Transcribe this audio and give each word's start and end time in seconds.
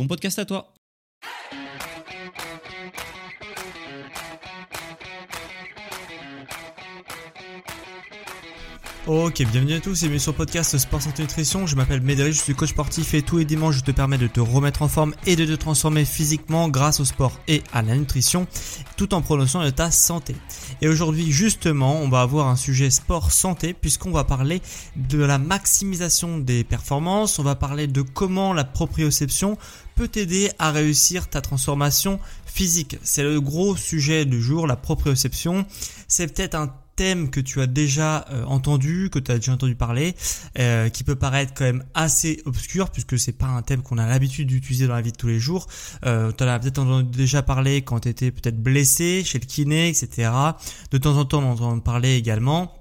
bon 0.00 0.06
podcast 0.06 0.38
à 0.38 0.46
toi. 0.46 0.72
Ok, 9.06 9.42
bienvenue 9.50 9.72
à 9.72 9.80
tous 9.80 10.02
et 10.02 10.02
bienvenue 10.02 10.20
sur 10.20 10.32
le 10.32 10.36
podcast 10.36 10.76
Sport 10.76 11.00
Santé 11.00 11.22
Nutrition. 11.22 11.66
Je 11.66 11.74
m'appelle 11.74 12.02
Médéric, 12.02 12.34
je 12.34 12.40
suis 12.40 12.54
coach 12.54 12.68
sportif 12.68 13.14
et 13.14 13.22
tous 13.22 13.38
les 13.38 13.46
dimanches 13.46 13.76
je 13.76 13.80
te 13.80 13.92
permets 13.92 14.18
de 14.18 14.26
te 14.26 14.40
remettre 14.40 14.82
en 14.82 14.88
forme 14.88 15.14
et 15.26 15.36
de 15.36 15.46
te 15.46 15.54
transformer 15.54 16.04
physiquement 16.04 16.68
grâce 16.68 17.00
au 17.00 17.06
sport 17.06 17.40
et 17.48 17.62
à 17.72 17.80
la 17.80 17.96
nutrition 17.96 18.46
tout 18.98 19.14
en 19.14 19.22
prononçant 19.22 19.64
de 19.64 19.70
ta 19.70 19.90
santé. 19.90 20.36
Et 20.82 20.88
aujourd'hui 20.88 21.32
justement 21.32 21.96
on 21.96 22.10
va 22.10 22.20
avoir 22.20 22.48
un 22.48 22.56
sujet 22.56 22.90
sport 22.90 23.32
santé 23.32 23.72
puisqu'on 23.72 24.10
va 24.10 24.24
parler 24.24 24.60
de 24.96 25.18
la 25.18 25.38
maximisation 25.38 26.36
des 26.36 26.62
performances, 26.62 27.38
on 27.38 27.42
va 27.42 27.54
parler 27.54 27.86
de 27.86 28.02
comment 28.02 28.52
la 28.52 28.64
proprioception 28.64 29.56
peut 29.94 30.08
t'aider 30.08 30.50
à 30.58 30.72
réussir 30.72 31.28
ta 31.28 31.40
transformation 31.40 32.20
physique. 32.44 32.98
C'est 33.02 33.22
le 33.22 33.40
gros 33.40 33.76
sujet 33.76 34.26
du 34.26 34.42
jour, 34.42 34.66
la 34.66 34.76
proprioception. 34.76 35.64
C'est 36.06 36.34
peut-être 36.34 36.54
un 36.54 36.72
que 37.00 37.40
tu 37.40 37.62
as 37.62 37.66
déjà 37.66 38.26
euh, 38.30 38.44
entendu, 38.44 39.08
que 39.10 39.18
tu 39.18 39.32
as 39.32 39.36
déjà 39.36 39.52
entendu 39.52 39.74
parler, 39.74 40.14
euh, 40.58 40.90
qui 40.90 41.02
peut 41.02 41.16
paraître 41.16 41.54
quand 41.54 41.64
même 41.64 41.84
assez 41.94 42.42
obscur 42.44 42.90
puisque 42.90 43.18
c'est 43.18 43.32
pas 43.32 43.46
un 43.46 43.62
thème 43.62 43.82
qu'on 43.82 43.96
a 43.96 44.06
l'habitude 44.06 44.48
d'utiliser 44.48 44.86
dans 44.86 44.94
la 44.94 45.00
vie 45.00 45.12
de 45.12 45.16
tous 45.16 45.28
les 45.28 45.38
jours. 45.38 45.66
Euh, 46.04 46.30
tu 46.36 46.44
en 46.44 46.48
as 46.48 46.58
peut-être 46.58 47.02
déjà 47.02 47.42
parlé 47.42 47.80
quand 47.80 48.00
tu 48.00 48.08
étais 48.10 48.30
peut-être 48.30 48.62
blessé 48.62 49.22
chez 49.24 49.38
le 49.38 49.46
kiné, 49.46 49.88
etc. 49.88 50.30
De 50.90 50.98
temps 50.98 51.16
en 51.16 51.24
temps, 51.24 51.42
on 51.42 51.52
entend 51.52 51.80
parler 51.80 52.16
également 52.16 52.76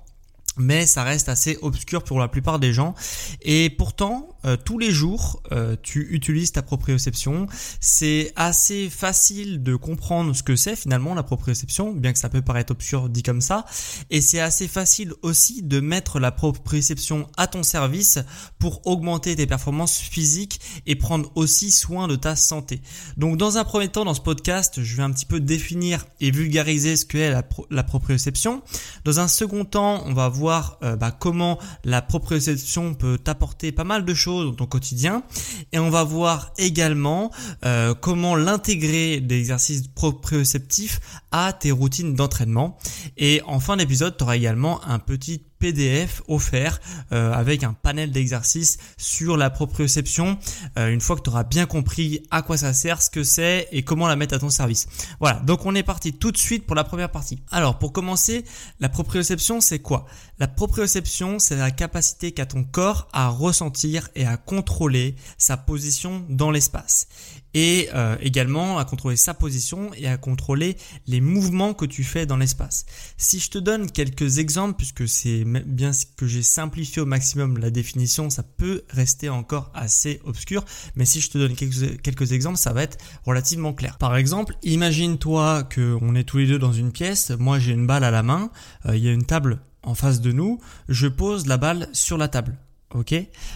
mais 0.60 0.86
ça 0.86 1.04
reste 1.04 1.30
assez 1.30 1.58
obscur 1.62 2.04
pour 2.04 2.20
la 2.20 2.28
plupart 2.28 2.60
des 2.60 2.74
gens. 2.74 2.94
Et 3.42 3.70
pourtant, 3.70 4.38
euh, 4.46 4.58
tous 4.58 4.78
les 4.78 4.92
jours, 4.92 5.42
euh, 5.52 5.76
tu 5.82 6.08
utilises 6.12 6.52
ta 6.52 6.62
proprioception. 6.62 7.48
C'est 7.80 8.32
assez 8.36 8.90
facile 8.90 9.64
de 9.64 9.76
comprendre 9.76 10.34
ce 10.34 10.44
que 10.44 10.56
c'est 10.56 10.76
finalement 10.76 11.14
la 11.14 11.24
proprioception, 11.24 11.94
bien 11.94 12.14
que 12.14 12.20
ça 12.20 12.30
peut 12.30 12.42
paraître 12.42 12.72
obscur 12.72 13.10
dit 13.10 13.24
comme 13.24 13.42
ça. 13.42 13.66
Et 14.10 14.22
c'est 14.22 14.40
assez 14.40 14.68
facile 14.68 15.14
aussi 15.22 15.62
de 15.64 15.80
mettre 15.80 16.20
la 16.20 16.32
proprioception 16.32 17.28
à 17.38 17.48
ton 17.48 17.64
service 17.64 18.20
pour 18.60 18.86
augmenter 18.88 19.36
tes 19.36 19.48
performances 19.48 19.98
physiques 19.98 20.60
et 20.86 20.96
prendre 20.96 21.32
aussi 21.36 21.72
soin 21.72 22.08
de 22.08 22.16
ta 22.16 22.36
santé. 22.36 22.82
Donc 23.18 23.38
dans 23.38 23.58
un 23.58 23.64
premier 23.64 23.90
temps, 23.90 24.06
dans 24.06 24.14
ce 24.14 24.22
podcast, 24.22 24.82
je 24.82 24.96
vais 24.96 25.04
un 25.04 25.12
petit 25.12 25.26
peu 25.26 25.40
définir 25.40 26.06
et 26.22 26.32
vulgariser 26.32 26.96
ce 26.96 27.06
qu'est 27.06 27.32
la, 27.32 27.44
la 27.70 27.84
proprioception. 27.84 28.62
Dans 29.04 29.20
un 29.20 29.28
second 29.28 29.66
temps, 29.66 30.04
on 30.06 30.14
va 30.14 30.30
voir 30.30 30.78
euh, 30.84 30.96
bah, 30.96 31.12
comment 31.12 31.60
la 31.84 32.02
proprioception 32.02 32.94
peut 32.94 33.18
t'apporter 33.18 33.72
pas 33.72 33.84
mal 33.84 34.06
de 34.06 34.14
choses 34.14 34.29
dans 34.30 34.54
ton 34.54 34.66
quotidien. 34.66 35.24
Et 35.72 35.80
on 35.80 35.90
va 35.90 36.04
voir 36.04 36.54
également 36.58 37.32
euh, 37.66 37.94
comment 37.94 38.36
l'intégrer 38.36 39.20
des 39.20 39.40
exercices 39.40 39.88
proprioceptifs 39.88 41.00
à 41.32 41.54
tes 41.54 41.72
routines 41.72 42.14
d'entraînement. 42.14 42.78
Et 43.18 43.42
en 43.46 43.60
fin 43.60 43.78
d'épisode, 43.78 44.18
tu 44.18 44.24
auras 44.24 44.36
également 44.36 44.84
un 44.86 45.00
petit 45.00 45.44
PDF 45.60 46.22
offert 46.28 46.80
euh, 47.12 47.34
avec 47.34 47.64
un 47.64 47.74
panel 47.74 48.12
d'exercices 48.12 48.78
sur 48.98 49.38
la 49.38 49.50
proprioception 49.50 50.38
euh, 50.78 50.90
une 50.90 51.02
fois 51.02 51.16
que 51.16 51.22
tu 51.22 51.30
auras 51.30 51.44
bien 51.44 51.66
compris 51.66 52.24
à 52.32 52.42
quoi 52.42 52.58
ça 52.58 52.74
sert, 52.74 53.02
ce 53.02 53.10
que 53.10 53.24
c'est 53.24 53.68
et 53.72 53.84
comment 53.84 54.08
la 54.08 54.16
mettre 54.16 54.36
à 54.36 54.40
ton 54.40 54.50
service. 54.50 54.88
Voilà, 55.20 55.40
donc 55.40 55.66
on 55.66 55.76
est 55.76 55.84
parti 55.84 56.14
tout 56.14 56.32
de 56.32 56.38
suite 56.38 56.66
pour 56.66 56.76
la 56.76 56.84
première 56.84 57.12
partie. 57.12 57.44
Alors 57.52 57.78
pour 57.78 57.92
commencer, 57.92 58.46
la 58.80 58.90
proprioception 58.90 59.62
c'est 59.62 59.80
quoi? 59.80 60.06
La 60.40 60.48
proprioception 60.48 61.40
c'est 61.40 61.56
la 61.56 61.72
capacité 61.72 62.32
qu'a 62.32 62.46
ton 62.46 62.64
corps 62.64 63.08
à 63.14 63.28
ressentir 63.28 64.10
et 64.16 64.26
à 64.26 64.38
contrôler 64.38 65.16
sa 65.38 65.58
position 65.58 66.26
dans 66.30 66.52
l'espace 66.52 67.08
et 67.54 67.90
euh, 67.94 68.16
également 68.22 68.78
à 68.78 68.86
contrôler 68.86 69.16
sa 69.16 69.34
position 69.34 69.92
et 69.96 70.08
à 70.08 70.18
contrôler 70.18 70.78
les 71.08 71.22
mouvements 71.22 71.74
que 71.74 71.86
tu 71.86 72.04
fais 72.04 72.26
dans 72.26 72.38
l'espace. 72.38 72.86
Si 73.18 73.40
je 73.40 73.50
te 73.50 73.58
donne 73.58 73.90
quelques 73.92 74.38
exemples, 74.38 74.76
puisque 74.78 75.08
c'est 75.08 75.44
bien 75.46 75.92
que 76.18 76.28
j'ai 76.28 76.44
simplifié 76.44 77.02
au 77.02 77.06
maximum 77.06 77.58
la 77.58 77.70
définition, 77.70 78.30
ça 78.30 78.44
peut 78.44 78.84
rester 78.90 79.30
encore 79.30 79.72
assez 79.74 80.22
obscur, 80.26 80.64
mais 80.96 81.06
si 81.06 81.22
je 81.22 81.30
te 81.30 81.38
donne 81.38 81.56
quelques, 81.56 82.02
quelques 82.02 82.32
exemples, 82.32 82.58
ça 82.58 82.74
va 82.74 82.84
être 82.84 82.98
relativement 83.26 83.74
clair. 83.74 83.98
Par 83.98 84.16
exemple, 84.16 84.56
imagine-toi 84.64 85.64
qu'on 85.64 86.16
est 86.16 86.24
tous 86.24 86.38
les 86.38 86.48
deux 86.48 86.60
dans 86.60 86.74
une 86.74 86.92
pièce, 86.92 87.32
moi 87.32 87.60
j'ai 87.60 87.74
une 87.74 87.88
balle 87.88 88.04
à 88.04 88.12
la 88.12 88.24
main, 88.24 88.52
euh, 88.86 88.96
il 88.96 89.04
y 89.04 89.10
a 89.10 89.12
une 89.12 89.26
table 89.26 89.62
en 89.84 89.96
face 89.96 90.22
de 90.22 90.32
nous, 90.32 90.60
je 90.88 91.08
pose 91.08 91.48
la 91.48 91.58
balle 91.58 91.90
sur 91.94 92.18
la 92.18 92.28
table. 92.28 92.58
Ok? 92.94 93.14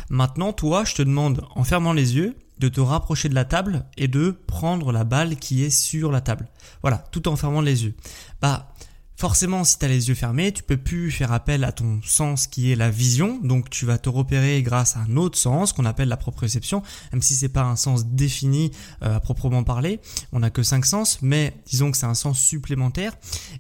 Maintenant, 0.10 0.54
toi, 0.54 0.84
je 0.86 0.94
te 0.96 1.02
demande, 1.02 1.44
en 1.56 1.64
fermant 1.64 1.94
les 1.94 2.16
yeux, 2.16 2.36
de 2.64 2.70
te 2.70 2.80
rapprocher 2.80 3.28
de 3.28 3.36
la 3.36 3.44
table 3.44 3.86
et 3.98 4.08
de 4.08 4.32
prendre 4.32 4.94
la 4.94 5.04
balle 5.04 5.36
qui 5.36 5.66
est 5.66 5.70
sur 5.70 6.14
la 6.14 6.22
table. 6.22 6.48
Voilà, 6.82 7.00
tout 7.12 7.28
en 7.28 7.36
fermant 7.36 7.60
les 7.60 7.84
yeux. 7.84 7.94
Bah, 8.42 8.74
forcément, 9.18 9.66
si 9.66 9.78
tu 9.78 9.84
as 9.84 9.90
les 9.90 10.08
yeux 10.08 10.16
fermés, 10.16 10.54
tu 10.54 10.64
peux 10.64 10.78
plus 10.78 11.12
faire 11.12 11.34
appel 11.34 11.66
à 11.66 11.74
ton 11.74 12.00
sens 12.06 12.48
qui 12.48 12.72
est 12.72 12.78
la 12.78 12.90
vision, 12.90 13.38
donc 13.44 13.70
tu 13.70 13.86
vas 13.86 13.98
te 13.98 14.08
repérer 14.08 14.62
grâce 14.62 14.96
à 14.96 15.02
un 15.02 15.18
autre 15.18 15.38
sens 15.38 15.74
qu'on 15.74 15.84
appelle 15.84 16.08
la 16.08 16.16
proprioception, 16.16 16.84
même 17.12 17.22
si 17.22 17.36
c'est 17.36 17.50
pas 17.50 17.64
un 17.64 17.76
sens 17.76 18.06
défini 18.06 18.72
euh, 19.04 19.18
à 19.18 19.20
proprement 19.20 19.66
parler. 19.66 20.00
On 20.32 20.40
n'a 20.40 20.50
que 20.50 20.64
cinq 20.64 20.86
sens, 20.86 21.20
mais 21.22 21.54
disons 21.66 21.92
que 21.92 21.98
c'est 21.98 22.06
un 22.06 22.14
sens 22.14 22.40
supplémentaire. 22.40 23.12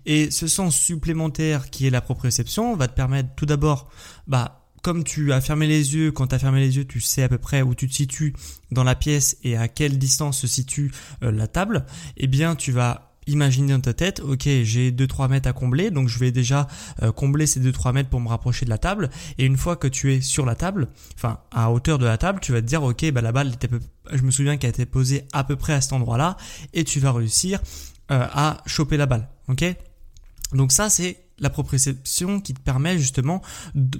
Et 0.05 0.31
ce 0.31 0.47
sens 0.47 0.77
supplémentaire 0.77 1.69
qui 1.69 1.87
est 1.87 1.89
la 1.89 1.99
proprioception 1.99 2.77
va 2.77 2.87
te 2.87 2.95
permettre 2.95 3.35
tout 3.35 3.45
d'abord, 3.45 3.89
bah 4.27 4.62
comme 4.83 5.03
tu 5.03 5.31
as 5.33 5.41
fermé 5.41 5.65
les 5.65 5.95
yeux, 5.95 6.11
quand 6.11 6.27
tu 6.27 6.35
as 6.35 6.39
fermé 6.39 6.59
les 6.59 6.75
yeux, 6.75 6.85
tu 6.85 6.99
sais 6.99 7.23
à 7.23 7.29
peu 7.29 7.39
près 7.39 7.63
où 7.63 7.73
tu 7.73 7.87
te 7.87 7.93
situes 7.93 8.33
dans 8.69 8.83
la 8.83 8.95
pièce 8.95 9.37
et 9.43 9.57
à 9.57 9.67
quelle 9.67 9.97
distance 9.97 10.39
se 10.39 10.47
situe 10.47 10.91
euh, 11.23 11.31
la 11.31 11.47
table, 11.47 11.85
eh 12.17 12.27
bien 12.27 12.55
tu 12.55 12.71
vas 12.71 13.13
imaginer 13.25 13.71
dans 13.71 13.79
ta 13.79 13.93
tête, 13.93 14.19
ok, 14.19 14.43
j'ai 14.63 14.91
2-3 14.91 15.29
mètres 15.29 15.47
à 15.47 15.53
combler, 15.53 15.89
donc 15.89 16.09
je 16.09 16.19
vais 16.19 16.31
déjà 16.31 16.67
euh, 17.01 17.13
combler 17.13 17.47
ces 17.47 17.61
2-3 17.61 17.93
mètres 17.93 18.09
pour 18.09 18.19
me 18.19 18.27
rapprocher 18.27 18.65
de 18.65 18.69
la 18.69 18.77
table. 18.77 19.09
Et 19.37 19.45
une 19.45 19.55
fois 19.55 19.77
que 19.77 19.87
tu 19.87 20.13
es 20.13 20.19
sur 20.19 20.45
la 20.45 20.55
table, 20.55 20.89
enfin 21.15 21.39
à 21.51 21.71
hauteur 21.71 21.97
de 21.97 22.05
la 22.05 22.17
table, 22.17 22.41
tu 22.41 22.51
vas 22.51 22.61
te 22.61 22.67
dire, 22.67 22.83
ok, 22.83 23.09
bah 23.11 23.21
la 23.21 23.31
balle 23.31 23.53
était, 23.53 23.69
je 24.11 24.21
me 24.21 24.31
souviens 24.31 24.57
qu'elle 24.57 24.71
était 24.71 24.85
posée 24.85 25.23
à 25.31 25.45
peu 25.45 25.55
près 25.55 25.71
à 25.71 25.79
cet 25.79 25.93
endroit-là, 25.93 26.35
et 26.73 26.83
tu 26.83 26.99
vas 26.99 27.13
réussir 27.13 27.61
euh, 28.11 28.27
à 28.33 28.61
choper 28.65 28.97
la 28.97 29.05
balle, 29.05 29.29
ok? 29.47 29.63
Donc 30.51 30.73
ça 30.73 30.89
c'est 30.89 31.22
la 31.39 31.49
proprioception 31.49 32.39
qui 32.39 32.53
te 32.53 32.59
permet 32.59 32.97
justement 32.97 33.41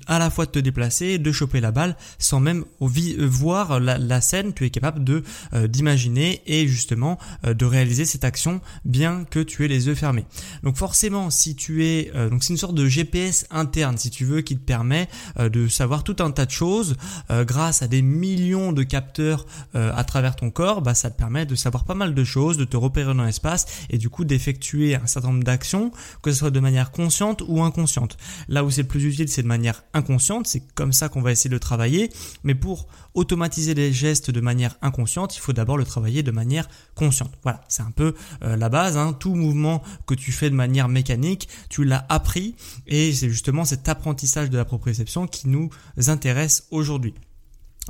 à 0.07 0.19
la 0.19 0.30
fois 0.30 0.45
de 0.45 0.51
te 0.51 0.59
déplacer, 0.59 1.18
de 1.18 1.31
choper 1.31 1.62
la 1.62 1.71
balle 1.71 1.97
sans 2.19 2.39
même 2.39 2.63
euh, 2.81 3.27
voir 3.27 3.80
la, 3.80 4.21
scène, 4.21 4.53
tu 4.53 4.65
es 4.65 4.69
capable 4.69 5.03
de 5.03 5.24
euh, 5.53 5.68
d'imaginer 5.68 6.41
et 6.45 6.68
justement 6.68 7.18
euh, 7.45 7.53
de 7.53 7.65
réaliser 7.65 8.06
cette 8.06 8.24
action 8.24 8.62
bien 8.85 9.25
que 9.30 9.39
tu 9.39 9.65
aies 9.65 9.68
les 9.68 9.88
yeux 9.88 9.95
fermés. 9.95 10.25
Donc 10.63 10.77
forcément, 10.77 11.30
si 11.30 11.56
tu 11.56 11.85
es 11.85 12.12
donc 12.30 12.44
c'est 12.44 12.53
une 12.53 12.57
sorte 12.57 12.75
de 12.75 12.88
GPS 12.88 13.45
interne 13.50 13.97
si 13.97 14.09
tu 14.09 14.25
veux 14.25 14.41
qui 14.41 14.56
te 14.56 14.63
permet 14.63 15.07
de 15.39 15.68
savoir 15.68 16.03
tout 16.03 16.15
un 16.19 16.31
tas 16.31 16.45
de 16.45 16.51
choses 16.51 16.95
grâce 17.30 17.81
à 17.81 17.88
des 17.88 18.01
millions 18.01 18.71
de 18.71 18.83
capteurs 18.83 19.45
à 19.74 20.03
travers 20.03 20.35
ton 20.35 20.51
corps, 20.51 20.81
bah 20.81 20.94
ça 20.94 21.09
te 21.09 21.18
permet 21.18 21.45
de 21.45 21.56
savoir 21.56 21.85
pas 21.85 21.95
mal 21.95 22.13
de 22.13 22.24
choses, 22.24 22.57
de 22.57 22.65
te 22.65 22.77
repérer 22.77 23.13
dans 23.13 23.24
l'espace 23.24 23.65
et 23.89 23.97
du 23.97 24.09
coup 24.09 24.25
d'effectuer 24.25 24.95
un 24.95 25.07
certain 25.07 25.30
nombre 25.30 25.44
d'actions 25.44 25.91
que 26.21 26.31
ce 26.31 26.39
soit 26.39 26.51
de 26.51 26.59
manière 26.59 26.91
consciente 26.91 27.22
ou 27.47 27.61
inconsciente. 27.61 28.17
Là 28.47 28.63
où 28.63 28.71
c'est 28.71 28.83
le 28.83 28.87
plus 28.87 29.03
utile, 29.03 29.29
c'est 29.29 29.43
de 29.43 29.47
manière 29.47 29.83
inconsciente, 29.93 30.47
c'est 30.47 30.61
comme 30.75 30.93
ça 30.93 31.09
qu'on 31.09 31.21
va 31.21 31.31
essayer 31.31 31.49
de 31.49 31.57
travailler, 31.57 32.09
mais 32.43 32.55
pour 32.55 32.87
automatiser 33.13 33.73
les 33.73 33.93
gestes 33.93 34.31
de 34.31 34.41
manière 34.41 34.75
inconsciente, 34.81 35.35
il 35.35 35.39
faut 35.39 35.53
d'abord 35.53 35.77
le 35.77 35.85
travailler 35.85 36.23
de 36.23 36.31
manière 36.31 36.67
consciente. 36.95 37.31
Voilà, 37.43 37.61
c'est 37.67 37.83
un 37.83 37.91
peu 37.91 38.13
euh, 38.43 38.55
la 38.57 38.69
base. 38.69 38.97
Hein. 38.97 39.13
Tout 39.13 39.35
mouvement 39.35 39.83
que 40.05 40.13
tu 40.13 40.31
fais 40.31 40.49
de 40.49 40.55
manière 40.55 40.89
mécanique, 40.89 41.47
tu 41.69 41.83
l'as 41.83 42.05
appris 42.09 42.55
et 42.87 43.13
c'est 43.13 43.29
justement 43.29 43.65
cet 43.65 43.87
apprentissage 43.87 44.49
de 44.49 44.57
la 44.57 44.65
proprioception 44.65 45.27
qui 45.27 45.47
nous 45.47 45.69
intéresse 46.07 46.67
aujourd'hui. 46.71 47.13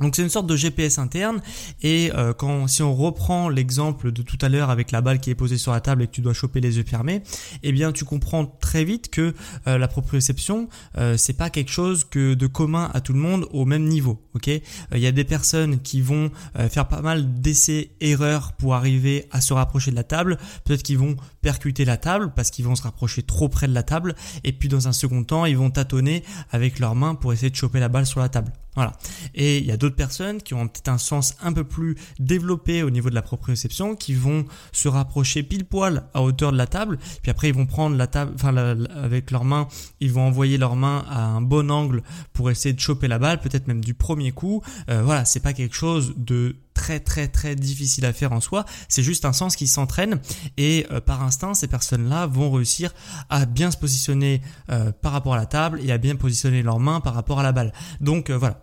Donc 0.00 0.16
c'est 0.16 0.22
une 0.22 0.28
sorte 0.28 0.48
de 0.48 0.56
GPS 0.56 0.98
interne. 0.98 1.40
Et 1.82 2.10
euh, 2.14 2.32
quand 2.32 2.66
si 2.66 2.82
on 2.82 2.94
reprend 2.94 3.48
l'exemple 3.48 4.10
de 4.10 4.22
tout 4.22 4.38
à 4.40 4.48
l'heure 4.48 4.70
avec 4.70 4.90
la 4.90 5.00
balle 5.00 5.20
qui 5.20 5.30
est 5.30 5.36
posée 5.36 5.56
sur 5.56 5.72
la 5.72 5.80
table 5.80 6.02
et 6.02 6.06
que 6.08 6.12
tu 6.12 6.20
dois 6.20 6.32
choper 6.32 6.60
les 6.60 6.78
yeux 6.78 6.84
fermés, 6.84 7.22
eh 7.62 7.70
bien 7.70 7.92
tu 7.92 8.04
comprends 8.04 8.44
très 8.44 8.84
vite 8.84 9.08
que 9.10 9.34
euh, 9.68 9.78
la 9.78 9.86
proprioception 9.86 10.68
euh, 10.98 11.16
c'est 11.16 11.34
pas 11.34 11.48
quelque 11.48 11.70
chose 11.70 12.04
que 12.04 12.34
de 12.34 12.46
commun 12.48 12.90
à 12.92 13.00
tout 13.00 13.12
le 13.12 13.20
monde 13.20 13.46
au 13.52 13.64
même 13.66 13.84
niveau, 13.84 14.20
OK? 14.34 14.48
Il 14.48 14.98
y 14.98 15.06
a 15.06 15.12
des 15.12 15.24
personnes 15.24 15.80
qui 15.80 16.00
vont 16.00 16.30
faire 16.70 16.88
pas 16.88 17.00
mal 17.00 17.40
d'essais 17.40 17.90
erreurs 18.00 18.52
pour 18.52 18.74
arriver 18.74 19.26
à 19.30 19.40
se 19.40 19.52
rapprocher 19.52 19.90
de 19.90 19.96
la 19.96 20.04
table, 20.04 20.38
peut-être 20.64 20.82
qu'ils 20.82 20.98
vont 20.98 21.16
percuter 21.42 21.84
la 21.84 21.96
table 21.96 22.32
parce 22.34 22.50
qu'ils 22.50 22.64
vont 22.64 22.74
se 22.74 22.82
rapprocher 22.82 23.22
trop 23.22 23.48
près 23.48 23.68
de 23.68 23.74
la 23.74 23.82
table. 23.82 24.14
Et 24.44 24.52
puis 24.52 24.68
dans 24.68 24.88
un 24.88 24.92
second 24.92 25.24
temps, 25.24 25.44
ils 25.44 25.56
vont 25.56 25.70
tâtonner 25.70 26.24
avec 26.50 26.78
leurs 26.78 26.94
mains 26.94 27.14
pour 27.14 27.32
essayer 27.32 27.50
de 27.50 27.56
choper 27.56 27.80
la 27.80 27.88
balle 27.88 28.06
sur 28.06 28.20
la 28.20 28.28
table. 28.28 28.52
Voilà. 28.74 28.92
Et 29.34 29.58
il 29.58 29.64
y 29.64 29.70
a 29.70 29.76
d'autres 29.76 29.96
personnes 29.96 30.42
qui 30.42 30.54
ont 30.54 30.66
peut-être 30.66 30.88
un 30.88 30.98
sens 30.98 31.36
un 31.42 31.52
peu 31.52 31.64
plus 31.64 31.96
développé 32.18 32.82
au 32.82 32.90
niveau 32.90 33.10
de 33.10 33.14
la 33.14 33.22
proprioception, 33.22 33.96
qui 33.96 34.14
vont 34.14 34.44
se 34.72 34.88
rapprocher 34.88 35.42
pile 35.42 35.64
poil 35.64 36.04
à 36.14 36.22
hauteur 36.22 36.52
de 36.52 36.56
la 36.56 36.66
table, 36.66 36.98
puis 37.22 37.30
après 37.30 37.48
ils 37.48 37.54
vont 37.54 37.66
prendre 37.66 37.96
la 37.96 38.06
table, 38.06 38.32
enfin 38.34 38.54
avec 38.56 39.30
leurs 39.30 39.44
mains, 39.44 39.68
ils 40.00 40.12
vont 40.12 40.22
envoyer 40.22 40.58
leurs 40.58 40.76
mains 40.76 41.04
à 41.08 41.24
un 41.24 41.40
bon 41.40 41.70
angle 41.70 42.02
pour 42.32 42.50
essayer 42.50 42.72
de 42.72 42.80
choper 42.80 43.08
la 43.08 43.18
balle, 43.18 43.40
peut-être 43.40 43.68
même 43.68 43.84
du 43.84 43.94
premier 43.94 44.32
coup. 44.32 44.62
Euh, 44.88 45.02
voilà, 45.02 45.24
c'est 45.24 45.40
pas 45.40 45.52
quelque 45.52 45.76
chose 45.76 46.14
de 46.16 46.56
très 46.74 47.00
très 47.00 47.28
très 47.28 47.54
difficile 47.54 48.04
à 48.04 48.12
faire 48.12 48.32
en 48.32 48.40
soi, 48.40 48.64
c'est 48.88 49.02
juste 49.02 49.24
un 49.24 49.32
sens 49.32 49.56
qui 49.56 49.66
s'entraîne. 49.66 50.20
Et 50.56 50.86
euh, 50.90 51.00
par 51.00 51.22
instinct 51.22 51.54
ces 51.54 51.68
personnes-là 51.68 52.26
vont 52.26 52.50
réussir 52.50 52.92
à 53.30 53.46
bien 53.46 53.70
se 53.70 53.76
positionner 53.76 54.42
euh, 54.70 54.92
par 54.92 55.12
rapport 55.12 55.34
à 55.34 55.38
la 55.38 55.46
table 55.46 55.80
et 55.82 55.92
à 55.92 55.98
bien 55.98 56.16
positionner 56.16 56.62
leurs 56.62 56.80
mains 56.80 57.00
par 57.00 57.14
rapport 57.14 57.40
à 57.40 57.42
la 57.42 57.52
balle. 57.52 57.72
Donc 58.00 58.30
voilà, 58.30 58.60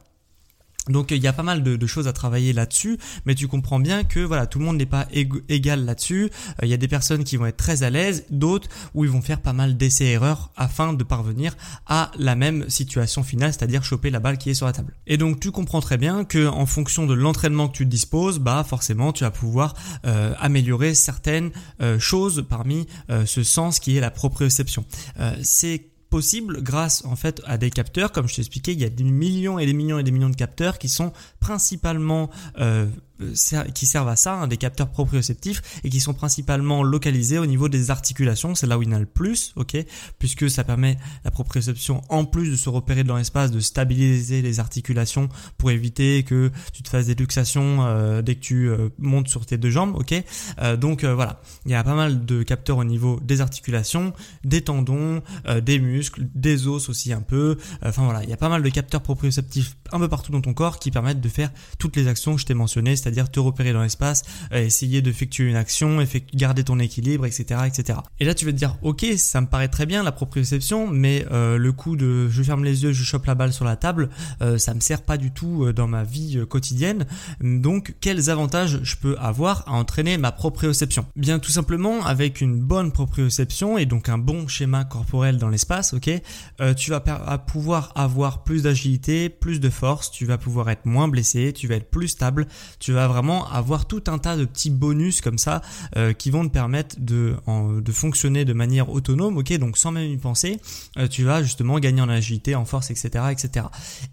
donc 0.92 1.12
il 1.12 1.22
y 1.22 1.28
a 1.28 1.34
pas 1.34 1.44
mal 1.44 1.64
de, 1.64 1.88
choses 1.88 2.08
à 2.08 2.14
travailler 2.14 2.54
là-dessus, 2.54 2.98
mais 3.26 3.36
tu 3.36 3.48
comprends 3.48 3.80
bien 3.80 4.04
que 4.04 4.20
voilà 4.20 4.46
tout 4.46 4.60
le 4.60 4.66
monde 4.66 4.78
n'est 4.78 4.86
pas 4.86 5.08
égal 5.12 5.86
là-dessus. 5.86 6.26
Euh, 6.26 6.66
il 6.66 6.70
y 6.70 6.74
a 6.74 6.78
des 6.78 6.88
personnes 6.88 7.24
qui 7.24 7.38
vont 7.38 7.46
être 7.46 7.58
très 7.58 7.84
à 7.84 7.90
l'aise, 7.90 8.26
d'autres 8.30 8.70
où 8.94 9.04
ils 9.04 9.12
vont 9.12 9.22
faire 9.22 9.42
pas 9.42 9.54
mal 9.54 9.78
d'essais-erreurs 9.78 10.52
afin 10.56 10.94
de 10.94 11.04
parvenir 11.04 11.56
à 11.88 12.12
la 12.18 12.36
même 12.36 12.70
situation 12.70 13.24
finale, 13.24 13.54
c'est-à-dire 13.54 13.84
choper 13.84 14.10
la 14.10 14.20
balle 14.20 14.38
qui 14.38 14.50
est 14.50 14.54
sur 14.54 14.66
la 14.66 14.74
table. 14.74 14.94
Et 15.08 15.18
donc 15.18 15.40
tu 15.40 15.52
comprends 15.52 15.82
très 15.82 15.98
bien 15.98 16.24
que 16.24 16.48
en 16.48 16.66
fonction 16.66 17.06
de 17.06 17.14
l'entraînement 17.14 17.68
que 17.68 17.78
tu 17.78 17.86
disposes, 17.86 18.40
bah 18.40 18.66
forcément 18.68 19.12
tu 19.12 19.24
vas 19.24 19.32
pouvoir 19.32 19.74
euh, 20.06 20.34
améliorer 20.40 20.94
certaines 20.94 21.52
euh, 21.82 22.00
choses 22.00 22.46
parmi 22.50 22.88
ce 23.26 23.44
sens 23.44 23.80
qui 23.80 23.98
est 23.98 24.00
la 24.00 24.12
proprioception. 24.12 24.86
C'est 25.42 25.91
possible 26.12 26.62
grâce 26.62 27.04
en 27.06 27.16
fait 27.16 27.42
à 27.46 27.58
des 27.58 27.72
capteurs. 27.72 28.12
Comme 28.12 28.28
je 28.28 28.36
t'ai 28.36 28.42
expliqué, 28.42 28.74
il 28.74 28.80
y 28.80 28.86
a 28.86 28.90
des 28.90 29.04
millions 29.04 29.58
et 29.58 29.66
des 29.66 29.74
millions 29.74 29.98
et 29.98 30.04
des 30.04 30.12
millions 30.12 30.30
de 30.30 30.36
capteurs 30.36 30.78
qui 30.78 30.90
sont 30.90 31.12
principalement 31.40 32.30
euh, 32.60 32.86
qui 33.74 33.88
servent 33.88 34.10
à 34.10 34.16
ça, 34.16 34.34
hein, 34.34 34.48
des 34.48 34.58
capteurs 34.58 34.90
proprioceptifs 34.90 35.62
et 35.84 35.90
qui 35.90 36.00
sont 36.00 36.14
principalement 36.14 36.84
localisés 36.84 37.40
au 37.40 37.46
niveau 37.46 37.70
des 37.70 37.92
articulations. 37.92 38.56
C'est 38.56 38.68
là 38.68 38.78
où 38.78 38.82
il 38.82 38.90
y 38.90 38.92
en 38.92 38.96
a 38.96 39.00
le 39.00 39.06
plus, 39.06 39.54
ok, 39.56 39.78
puisque 40.20 40.50
ça 40.50 40.64
permet 40.64 40.98
la 41.24 41.32
proprioception 41.32 42.02
en 42.10 42.26
plus 42.26 42.52
de 42.52 42.56
se 42.56 42.70
repérer 42.70 43.04
dans 43.04 43.18
l'espace, 43.18 43.52
de 43.52 43.60
stabiliser 43.60 44.42
les 44.42 44.60
articulations 44.60 45.30
pour 45.58 45.72
éviter 45.72 46.24
que 46.24 46.52
tu 46.74 46.84
te 46.84 46.90
fasses 46.90 47.08
des 47.08 47.16
luxations 47.16 47.86
euh, 47.86 48.22
dès 48.22 48.36
que 48.36 48.42
tu 48.42 48.70
euh, 48.70 48.90
montes 48.98 49.28
sur 49.28 49.46
tes 49.46 49.58
deux 49.58 49.70
jambes, 49.70 49.96
ok. 49.96 50.14
Euh, 50.62 50.78
donc 50.78 51.04
voilà, 51.04 51.42
il 51.66 51.72
y 51.72 51.76
a 51.76 51.84
pas 51.84 51.96
mal 51.96 52.26
de 52.26 52.44
capteurs 52.44 52.78
au 52.78 52.84
niveau 52.84 53.20
des 53.22 53.42
articulations, 53.42 54.14
des 54.44 54.62
tendons, 54.62 55.22
des 55.62 55.80
muscles, 55.80 56.28
des 56.36 56.68
os 56.68 56.90
aussi 56.90 57.14
un 57.14 57.22
peu. 57.22 57.58
Enfin 57.84 58.04
voilà, 58.04 58.24
il 58.24 58.30
y 58.30 58.34
a 58.34 58.38
pas 58.38 58.50
mal 58.50 58.64
de 58.64 58.70
capteurs 58.70 59.02
proprioceptifs 59.02 59.76
un 59.92 60.00
peu 60.00 60.08
partout 60.08 60.32
dans 60.32 60.42
ton 60.42 60.54
corps 60.54 60.80
qui 60.80 60.92
permettent 60.92 61.22
de 61.22 61.30
faire 61.30 61.52
toutes 61.80 61.96
les 61.96 62.08
actions 62.08 62.36
que 62.36 62.42
je 62.42 62.46
t'ai 62.46 62.54
mentionnées, 62.54 62.96
c'est-à-dire 62.96 63.11
te 63.32 63.40
repérer 63.40 63.74
dans 63.74 63.82
l'espace, 63.82 64.24
euh, 64.54 64.64
essayer 64.64 65.02
d'effectuer 65.02 65.50
une 65.50 65.56
action, 65.56 66.00
garder 66.34 66.64
ton 66.64 66.80
équilibre, 66.80 67.26
etc., 67.26 67.62
etc. 67.66 68.00
Et 68.20 68.26
là, 68.26 68.34
tu 68.34 68.46
vas 68.46 68.52
te 68.52 68.58
dire, 68.58 68.78
ok, 68.82 69.06
ça 69.18 69.42
me 69.42 69.48
paraît 69.48 69.68
très 69.68 69.86
bien 69.86 70.04
la 70.04 70.12
proprioception, 70.12 70.88
mais 70.88 71.26
euh, 71.32 71.58
le 71.58 71.72
coup 71.72 71.96
de 71.96 72.30
je 72.30 72.44
ferme 72.44 72.64
les 72.64 72.84
yeux, 72.84 72.92
je 72.92 73.04
chope 73.04 73.26
la 73.26 73.36
balle 73.36 73.54
sur 73.54 73.66
la 73.66 73.76
table, 73.76 74.10
euh, 74.42 74.58
ça 74.58 74.74
me 74.74 74.80
sert 74.80 75.02
pas 75.02 75.18
du 75.18 75.32
tout 75.32 75.72
dans 75.74 75.88
ma 75.88 76.04
vie 76.04 76.40
quotidienne. 76.50 77.06
Donc, 77.42 77.96
quels 78.02 78.30
avantages 78.30 78.80
je 78.84 78.96
peux 78.96 79.16
avoir 79.20 79.64
à 79.68 79.74
entraîner 79.74 80.18
ma 80.18 80.32
proprioception? 80.32 81.06
Bien, 81.16 81.40
tout 81.40 81.52
simplement, 81.52 82.06
avec 82.06 82.42
une 82.42 82.60
bonne 82.60 82.92
proprioception 82.92 83.78
et 83.78 83.86
donc 83.86 84.10
un 84.10 84.18
bon 84.18 84.48
schéma 84.48 84.86
corporel 84.86 85.38
dans 85.38 85.50
l'espace, 85.50 85.94
ok, 85.94 86.10
tu 86.78 86.92
vas 86.92 87.00
pouvoir 87.38 87.92
avoir 87.96 88.44
plus 88.44 88.64
d'agilité, 88.64 89.30
plus 89.30 89.60
de 89.60 89.70
force, 89.70 90.12
tu 90.12 90.26
vas 90.26 90.38
pouvoir 90.38 90.70
être 90.70 90.86
moins 90.86 91.08
blessé, 91.08 91.54
tu 91.54 91.68
vas 91.68 91.76
être 91.76 91.90
plus 91.90 92.10
stable, 92.10 92.48
tu 92.80 92.92
vas 92.94 93.01
vraiment 93.08 93.50
avoir 93.50 93.86
tout 93.86 94.04
un 94.08 94.18
tas 94.18 94.38
de 94.38 94.46
petits 94.46 94.70
bonus 94.70 95.22
comme 95.22 95.38
ça 95.38 95.62
euh, 95.96 96.14
qui 96.14 96.32
vont 96.32 96.48
te 96.48 96.54
permettre 96.54 96.96
de, 97.00 97.36
fonctionner 97.92 98.46
de 98.46 98.54
manière 98.54 98.90
autonome, 98.90 99.38
ok, 99.38 99.54
donc 99.58 99.78
sans 99.78 99.92
même 99.92 100.10
y 100.10 100.18
penser, 100.18 100.60
euh, 100.98 101.08
tu 101.08 101.24
vas 101.24 101.44
justement 101.44 101.80
gagner 101.80 102.02
en 102.02 102.10
agilité, 102.10 102.56
en 102.56 102.66
force, 102.66 102.92
etc., 102.92 103.26
etc. 103.32 103.66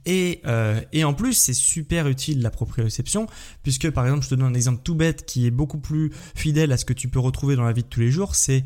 Et, 0.05 0.40
euh, 0.46 0.81
et 0.93 1.05
en 1.05 1.14
plus, 1.14 1.35
c'est 1.35 1.55
super 1.55 2.08
utile 2.08 2.43
la 2.43 2.50
proprioception, 2.50 3.26
puisque 3.62 3.90
par 3.90 4.05
exemple, 4.05 4.25
je 4.25 4.31
te 4.31 4.35
donne 4.35 4.49
un 4.49 4.55
exemple 4.55 4.81
tout 4.82 4.94
bête 4.94 5.25
qui 5.26 5.46
est 5.46 5.50
beaucoup 5.50 5.79
plus 5.79 6.12
fidèle 6.34 6.73
à 6.73 6.76
ce 6.76 6.84
que 6.84 6.93
tu 6.93 7.08
peux 7.08 7.20
retrouver 7.20 7.56
dans 7.56 7.64
la 7.64 7.73
vie 7.73 7.82
de 7.82 7.88
tous 7.88 8.00
les 8.00 8.11
jours, 8.11 8.34
c'est 8.34 8.64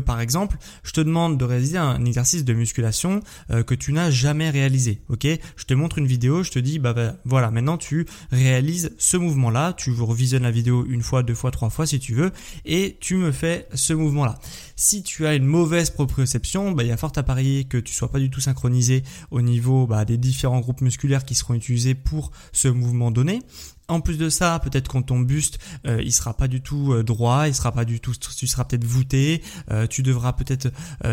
par 0.00 0.20
exemple, 0.20 0.56
je 0.82 0.92
te 0.92 1.00
demande 1.00 1.38
de 1.38 1.44
réaliser 1.44 1.78
un 1.78 2.04
exercice 2.04 2.44
de 2.44 2.52
musculation 2.52 3.20
que 3.66 3.74
tu 3.74 3.92
n'as 3.92 4.10
jamais 4.10 4.50
réalisé, 4.50 5.02
ok? 5.08 5.26
Je 5.56 5.64
te 5.64 5.74
montre 5.74 5.98
une 5.98 6.06
vidéo, 6.06 6.42
je 6.42 6.50
te 6.50 6.58
dis, 6.58 6.78
bah, 6.78 6.92
bah 6.92 7.14
voilà, 7.24 7.50
maintenant 7.50 7.78
tu 7.78 8.06
réalises 8.30 8.92
ce 8.98 9.16
mouvement-là 9.16 9.74
tu 9.76 9.90
revisionnes 10.00 10.42
la 10.42 10.50
vidéo 10.50 10.84
une 10.88 11.02
fois, 11.02 11.22
deux 11.22 11.34
fois, 11.34 11.50
trois 11.50 11.70
fois 11.70 11.86
si 11.86 11.98
tu 11.98 12.14
veux, 12.14 12.32
et 12.64 12.96
tu 13.00 13.16
me 13.16 13.32
fais 13.32 13.68
ce 13.74 13.92
mouvement-là. 13.92 14.38
Si 14.76 15.02
tu 15.02 15.26
as 15.26 15.34
une 15.34 15.46
mauvaise 15.46 15.90
proprioception, 15.90 16.72
bah, 16.72 16.82
il 16.82 16.88
y 16.88 16.92
a 16.92 16.96
fort 16.96 17.12
à 17.16 17.22
parier 17.22 17.64
que 17.64 17.78
tu 17.78 17.92
sois 17.92 18.10
pas 18.10 18.18
du 18.18 18.30
tout 18.30 18.40
synchronisé 18.40 19.02
au 19.30 19.40
niveau 19.40 19.86
bah, 19.86 20.04
des 20.04 20.16
différents 20.16 20.60
groupes 20.60 20.80
musculaires 20.80 21.24
qui 21.24 21.34
seront 21.34 21.54
utilisés 21.54 21.94
pour 21.94 22.32
ce 22.52 22.68
mouvement 22.68 23.10
donné. 23.10 23.40
En 23.88 24.00
plus 24.00 24.16
de 24.16 24.30
ça, 24.30 24.58
peut-être 24.60 24.88
quand 24.88 25.02
ton 25.02 25.20
buste, 25.20 25.58
euh, 25.86 26.00
il 26.02 26.12
sera 26.12 26.32
pas 26.34 26.48
du 26.48 26.62
tout 26.62 26.94
euh, 26.94 27.02
droit, 27.02 27.48
il 27.48 27.54
sera 27.54 27.70
pas 27.70 27.84
du 27.84 28.00
tout, 28.00 28.12
tu 28.14 28.46
seras 28.46 28.64
peut-être 28.64 28.84
voûté, 28.84 29.42
euh, 29.70 29.86
tu 29.86 30.02
devras 30.02 30.32
peut-être 30.32 30.70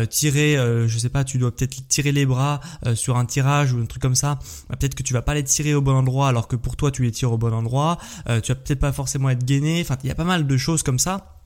tirer, 0.08 0.56
je 0.86 0.98
sais 0.98 1.10
pas, 1.10 1.24
tu 1.24 1.38
dois 1.38 1.54
peut-être 1.54 1.86
tirer 1.88 2.12
les 2.12 2.24
bras 2.24 2.60
sur 2.94 3.16
un 3.16 3.26
tirage 3.26 3.72
ou 3.72 3.80
un 3.80 3.86
truc 3.86 4.00
comme 4.00 4.14
ça. 4.14 4.38
Bah, 4.68 4.76
peut-être 4.76 4.94
que 4.94 5.02
tu 5.02 5.12
vas 5.12 5.22
pas 5.22 5.34
les 5.34 5.44
tirer 5.44 5.74
au 5.74 5.82
bon 5.82 5.94
endroit 5.94 6.28
alors 6.28 6.48
que 6.48 6.56
pour 6.56 6.76
toi 6.76 6.90
tu 6.90 7.02
les 7.02 7.10
tires 7.10 7.32
au 7.32 7.38
bon 7.38 7.52
endroit. 7.52 7.98
tu 8.42 8.52
vas 8.52 8.54
peut-être 8.54 8.80
pas 8.80 8.92
forcément 8.92 9.28
être 9.28 9.44
gainé. 9.44 9.80
Enfin, 9.80 9.96
il 10.02 10.08
y 10.08 10.10
a 10.10 10.14
pas 10.14 10.24
mal 10.24 10.46
de 10.46 10.56
choses 10.56 10.82
comme 10.82 10.98
ça 10.98 11.41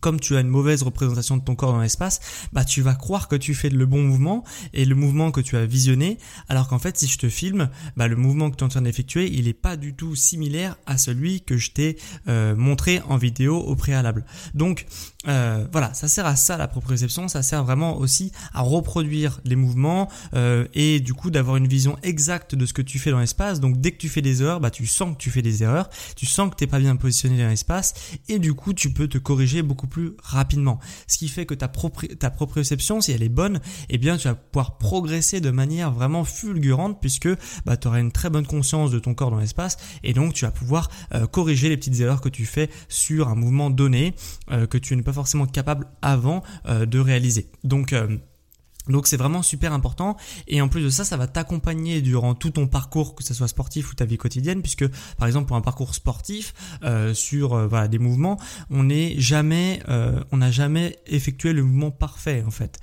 comme 0.00 0.20
tu 0.20 0.36
as 0.36 0.40
une 0.40 0.48
mauvaise 0.48 0.82
représentation 0.82 1.36
de 1.36 1.42
ton 1.42 1.54
corps 1.54 1.72
dans 1.72 1.80
l'espace, 1.80 2.20
bah 2.52 2.64
tu 2.64 2.82
vas 2.82 2.94
croire 2.94 3.28
que 3.28 3.36
tu 3.36 3.54
fais 3.54 3.68
le 3.68 3.86
bon 3.86 4.02
mouvement 4.02 4.44
et 4.72 4.84
le 4.84 4.94
mouvement 4.94 5.30
que 5.30 5.40
tu 5.40 5.56
as 5.56 5.66
visionné, 5.66 6.18
alors 6.48 6.68
qu'en 6.68 6.78
fait 6.78 6.98
si 6.98 7.06
je 7.06 7.18
te 7.18 7.28
filme, 7.28 7.68
bah 7.96 8.08
le 8.08 8.16
mouvement 8.16 8.50
que 8.50 8.56
tu 8.56 8.62
es 8.62 8.66
en 8.66 8.68
train 8.68 8.82
d'effectuer, 8.82 9.30
il 9.32 9.48
est 9.48 9.52
pas 9.52 9.76
du 9.76 9.94
tout 9.94 10.14
similaire 10.14 10.76
à 10.86 10.98
celui 10.98 11.42
que 11.42 11.56
je 11.56 11.70
t'ai 11.70 11.98
euh, 12.28 12.54
montré 12.56 13.00
en 13.08 13.16
vidéo 13.16 13.58
au 13.58 13.76
préalable. 13.76 14.24
Donc 14.54 14.86
euh, 15.28 15.66
voilà, 15.70 15.94
ça 15.94 16.08
sert 16.08 16.26
à 16.26 16.34
ça 16.34 16.56
la 16.56 16.66
proprioception, 16.66 17.28
ça 17.28 17.42
sert 17.42 17.62
vraiment 17.64 17.96
aussi 17.96 18.32
à 18.52 18.62
reproduire 18.62 19.40
les 19.44 19.54
mouvements 19.54 20.08
euh, 20.34 20.66
et 20.74 20.98
du 20.98 21.14
coup 21.14 21.30
d'avoir 21.30 21.56
une 21.56 21.68
vision 21.68 21.96
exacte 22.02 22.54
de 22.56 22.66
ce 22.66 22.72
que 22.72 22.82
tu 22.82 22.98
fais 22.98 23.10
dans 23.10 23.20
l'espace. 23.20 23.60
Donc 23.60 23.80
dès 23.80 23.92
que 23.92 23.98
tu 23.98 24.08
fais 24.08 24.22
des 24.22 24.42
erreurs, 24.42 24.60
bah 24.60 24.70
tu 24.70 24.86
sens 24.86 25.12
que 25.12 25.18
tu 25.18 25.30
fais 25.30 25.42
des 25.42 25.62
erreurs, 25.62 25.90
tu 26.16 26.26
sens 26.26 26.50
que 26.50 26.56
t'es 26.56 26.66
pas 26.66 26.80
bien 26.80 26.96
positionné 26.96 27.40
dans 27.40 27.48
l'espace 27.48 27.94
et 28.28 28.38
du 28.38 28.54
coup 28.54 28.72
tu 28.72 28.92
peux 28.92 29.06
te 29.06 29.18
corriger 29.18 29.62
beaucoup 29.62 29.86
plus 29.86 30.14
rapidement. 30.22 30.80
Ce 31.06 31.18
qui 31.18 31.28
fait 31.28 31.46
que 31.46 31.54
ta, 31.54 31.70
ta 32.18 32.30
proprioception, 32.30 33.00
si 33.00 33.12
elle 33.12 33.22
est 33.22 33.28
bonne, 33.28 33.60
eh 33.90 33.98
bien 33.98 34.16
tu 34.16 34.26
vas 34.26 34.34
pouvoir 34.34 34.78
progresser 34.78 35.40
de 35.40 35.50
manière 35.50 35.92
vraiment 35.92 36.24
fulgurante 36.24 37.00
puisque 37.00 37.28
bah, 37.64 37.76
tu 37.76 37.86
auras 37.86 38.00
une 38.00 38.12
très 38.12 38.30
bonne 38.30 38.46
conscience 38.46 38.90
de 38.90 38.98
ton 38.98 39.14
corps 39.14 39.30
dans 39.30 39.38
l'espace 39.38 39.76
et 40.02 40.14
donc 40.14 40.34
tu 40.34 40.44
vas 40.44 40.50
pouvoir 40.50 40.90
euh, 41.14 41.26
corriger 41.26 41.68
les 41.68 41.76
petites 41.76 42.00
erreurs 42.00 42.20
que 42.20 42.28
tu 42.28 42.44
fais 42.44 42.70
sur 42.88 43.28
un 43.28 43.34
mouvement 43.36 43.70
donné 43.70 44.14
que 44.68 44.78
tu 44.78 44.96
ne 44.96 45.02
forcément 45.12 45.46
capable 45.46 45.86
avant 46.02 46.42
euh, 46.66 46.86
de 46.86 46.98
réaliser. 46.98 47.50
Donc 47.64 47.92
euh, 47.92 48.16
Donc 48.88 49.06
c'est 49.06 49.16
vraiment 49.16 49.42
super 49.42 49.72
important 49.72 50.16
et 50.48 50.60
en 50.60 50.68
plus 50.68 50.82
de 50.82 50.90
ça, 50.90 51.04
ça 51.04 51.16
va 51.16 51.26
t'accompagner 51.26 52.00
durant 52.00 52.34
tout 52.34 52.50
ton 52.50 52.66
parcours, 52.66 53.14
que 53.14 53.22
ce 53.22 53.34
soit 53.34 53.48
sportif 53.48 53.90
ou 53.90 53.94
ta 53.94 54.04
vie 54.04 54.18
quotidienne, 54.18 54.62
puisque 54.62 54.86
par 55.16 55.26
exemple 55.26 55.46
pour 55.46 55.56
un 55.56 55.60
parcours 55.60 55.94
sportif 55.94 56.54
euh, 56.82 57.14
sur 57.14 57.54
euh, 57.54 57.66
voilà, 57.66 57.88
des 57.88 57.98
mouvements, 57.98 58.38
on 58.70 58.84
n'est 58.84 59.18
jamais, 59.20 59.82
euh, 59.88 60.22
on 60.32 60.38
n'a 60.38 60.50
jamais 60.50 60.98
effectué 61.06 61.52
le 61.52 61.62
mouvement 61.62 61.90
parfait 61.90 62.42
en 62.46 62.50
fait. 62.50 62.80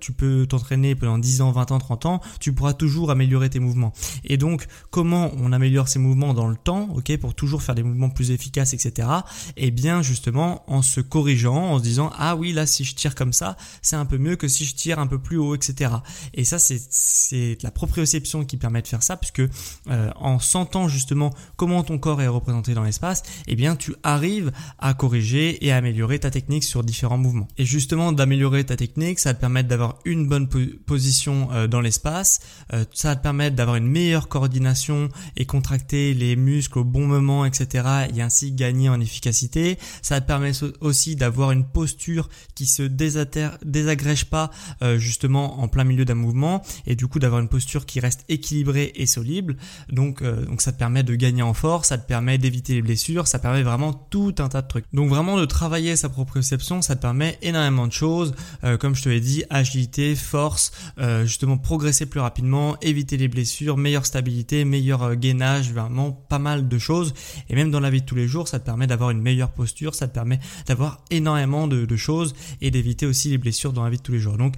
tu 0.00 0.12
peux 0.12 0.46
t'entraîner 0.46 0.94
pendant 0.94 1.18
10 1.18 1.40
ans, 1.40 1.52
20 1.52 1.72
ans, 1.72 1.78
30 1.78 2.06
ans, 2.06 2.20
tu 2.40 2.52
pourras 2.52 2.74
toujours 2.74 3.10
améliorer 3.10 3.50
tes 3.50 3.60
mouvements. 3.60 3.92
Et 4.24 4.36
donc 4.36 4.66
comment 4.90 5.30
on 5.36 5.52
améliore 5.52 5.88
ces 5.88 5.98
mouvements 5.98 6.34
dans 6.34 6.48
le 6.48 6.56
temps, 6.56 6.88
ok, 6.94 7.16
pour 7.18 7.34
toujours 7.34 7.62
faire 7.62 7.74
des 7.74 7.82
mouvements 7.82 8.10
plus 8.10 8.30
efficaces, 8.30 8.74
etc. 8.74 9.08
Eh 9.56 9.70
bien 9.70 10.02
justement 10.02 10.62
en 10.70 10.82
se 10.82 11.00
corrigeant, 11.00 11.72
en 11.72 11.78
se 11.78 11.82
disant 11.82 12.10
ah 12.16 12.36
oui 12.36 12.52
là 12.52 12.66
si 12.66 12.84
je 12.84 12.94
tire 12.94 13.14
comme 13.14 13.32
ça, 13.32 13.56
c'est 13.80 13.96
un 13.96 14.06
peu 14.06 14.18
mieux 14.18 14.36
que 14.36 14.48
si 14.48 14.64
je 14.64 14.74
tire 14.74 14.98
un 14.98 15.06
peu 15.06 15.18
plus 15.18 15.31
haut, 15.38 15.54
etc. 15.54 15.90
Et 16.34 16.44
ça, 16.44 16.58
c'est 16.58 17.58
la 17.62 17.70
proprioception 17.70 18.44
qui 18.44 18.56
permet 18.56 18.82
de 18.82 18.88
faire 18.88 19.02
ça, 19.02 19.16
puisque 19.16 19.40
euh, 19.40 20.10
en 20.16 20.38
sentant 20.38 20.88
justement 20.88 21.32
comment 21.56 21.82
ton 21.82 21.98
corps 21.98 22.22
est 22.22 22.28
représenté 22.28 22.74
dans 22.74 22.82
l'espace, 22.82 23.22
eh 23.46 23.56
bien, 23.56 23.76
tu 23.76 23.94
arrives 24.02 24.52
à 24.78 24.94
corriger 24.94 25.64
et 25.64 25.72
à 25.72 25.76
améliorer 25.76 26.18
ta 26.18 26.30
technique 26.30 26.64
sur 26.64 26.84
différents 26.84 27.18
mouvements. 27.18 27.48
Et 27.58 27.64
justement, 27.64 28.12
d'améliorer 28.12 28.64
ta 28.64 28.76
technique, 28.76 29.18
ça 29.18 29.30
va 29.30 29.34
te 29.34 29.40
permettre 29.40 29.68
d'avoir 29.68 29.98
une 30.04 30.28
bonne 30.28 30.48
position 30.48 31.48
euh, 31.52 31.66
dans 31.66 31.80
l'espace, 31.80 32.40
euh, 32.72 32.84
ça 32.92 33.08
va 33.08 33.16
te 33.16 33.22
permettre 33.22 33.56
d'avoir 33.56 33.76
une 33.76 33.88
meilleure 33.88 34.28
coordination 34.28 35.08
et 35.36 35.46
contracter 35.46 36.14
les 36.14 36.36
muscles 36.36 36.78
au 36.78 36.84
bon 36.84 37.06
moment, 37.06 37.44
etc. 37.44 38.08
et 38.14 38.22
ainsi 38.22 38.52
gagner 38.52 38.88
en 38.88 39.00
efficacité. 39.00 39.78
Ça 40.02 40.20
te 40.20 40.26
permettre 40.26 40.72
aussi 40.80 41.16
d'avoir 41.16 41.52
une 41.52 41.64
posture 41.64 42.28
qui 42.54 42.66
se 42.66 42.82
désagrège 42.82 44.26
pas 44.26 44.50
justement 44.96 45.21
en 45.28 45.68
plein 45.68 45.84
milieu 45.84 46.04
d'un 46.04 46.14
mouvement 46.14 46.62
et 46.86 46.96
du 46.96 47.06
coup 47.06 47.18
d'avoir 47.18 47.40
une 47.40 47.48
posture 47.48 47.86
qui 47.86 48.00
reste 48.00 48.24
équilibrée 48.28 48.92
et 48.94 49.06
solide. 49.06 49.56
Donc, 49.90 50.22
euh, 50.22 50.44
donc 50.46 50.62
ça 50.62 50.72
te 50.72 50.78
permet 50.78 51.02
de 51.02 51.14
gagner 51.14 51.42
en 51.42 51.54
force, 51.54 51.88
ça 51.88 51.98
te 51.98 52.06
permet 52.06 52.38
d'éviter 52.38 52.74
les 52.74 52.82
blessures, 52.82 53.26
ça 53.26 53.38
permet 53.38 53.62
vraiment 53.62 53.92
tout 53.92 54.34
un 54.38 54.48
tas 54.48 54.62
de 54.62 54.68
trucs. 54.68 54.84
Donc 54.92 55.08
vraiment 55.08 55.38
de 55.38 55.44
travailler 55.44 55.96
sa 55.96 56.08
proprioception, 56.08 56.82
ça 56.82 56.96
te 56.96 57.02
permet 57.02 57.38
énormément 57.42 57.86
de 57.86 57.92
choses. 57.92 58.34
Euh, 58.64 58.76
comme 58.76 58.94
je 58.94 59.02
te 59.02 59.08
l'ai 59.08 59.20
dit, 59.20 59.44
agilité, 59.50 60.14
force, 60.14 60.72
euh, 60.98 61.24
justement 61.24 61.58
progresser 61.58 62.06
plus 62.06 62.20
rapidement, 62.20 62.76
éviter 62.80 63.16
les 63.16 63.28
blessures, 63.28 63.76
meilleure 63.76 64.06
stabilité, 64.06 64.64
meilleur 64.64 65.16
gainage, 65.16 65.72
vraiment 65.72 66.12
pas 66.12 66.38
mal 66.38 66.68
de 66.68 66.78
choses. 66.78 67.14
Et 67.48 67.54
même 67.54 67.70
dans 67.70 67.80
la 67.80 67.90
vie 67.90 68.00
de 68.00 68.06
tous 68.06 68.14
les 68.14 68.28
jours, 68.28 68.48
ça 68.48 68.58
te 68.58 68.64
permet 68.64 68.86
d'avoir 68.86 69.10
une 69.10 69.20
meilleure 69.20 69.50
posture, 69.50 69.94
ça 69.94 70.08
te 70.08 70.14
permet 70.14 70.40
d'avoir 70.66 71.04
énormément 71.10 71.68
de, 71.68 71.84
de 71.84 71.96
choses 71.96 72.34
et 72.60 72.70
d'éviter 72.70 73.06
aussi 73.06 73.28
les 73.28 73.38
blessures 73.38 73.72
dans 73.72 73.84
la 73.84 73.90
vie 73.90 73.98
de 73.98 74.02
tous 74.02 74.12
les 74.12 74.18
jours. 74.18 74.36
Donc 74.36 74.54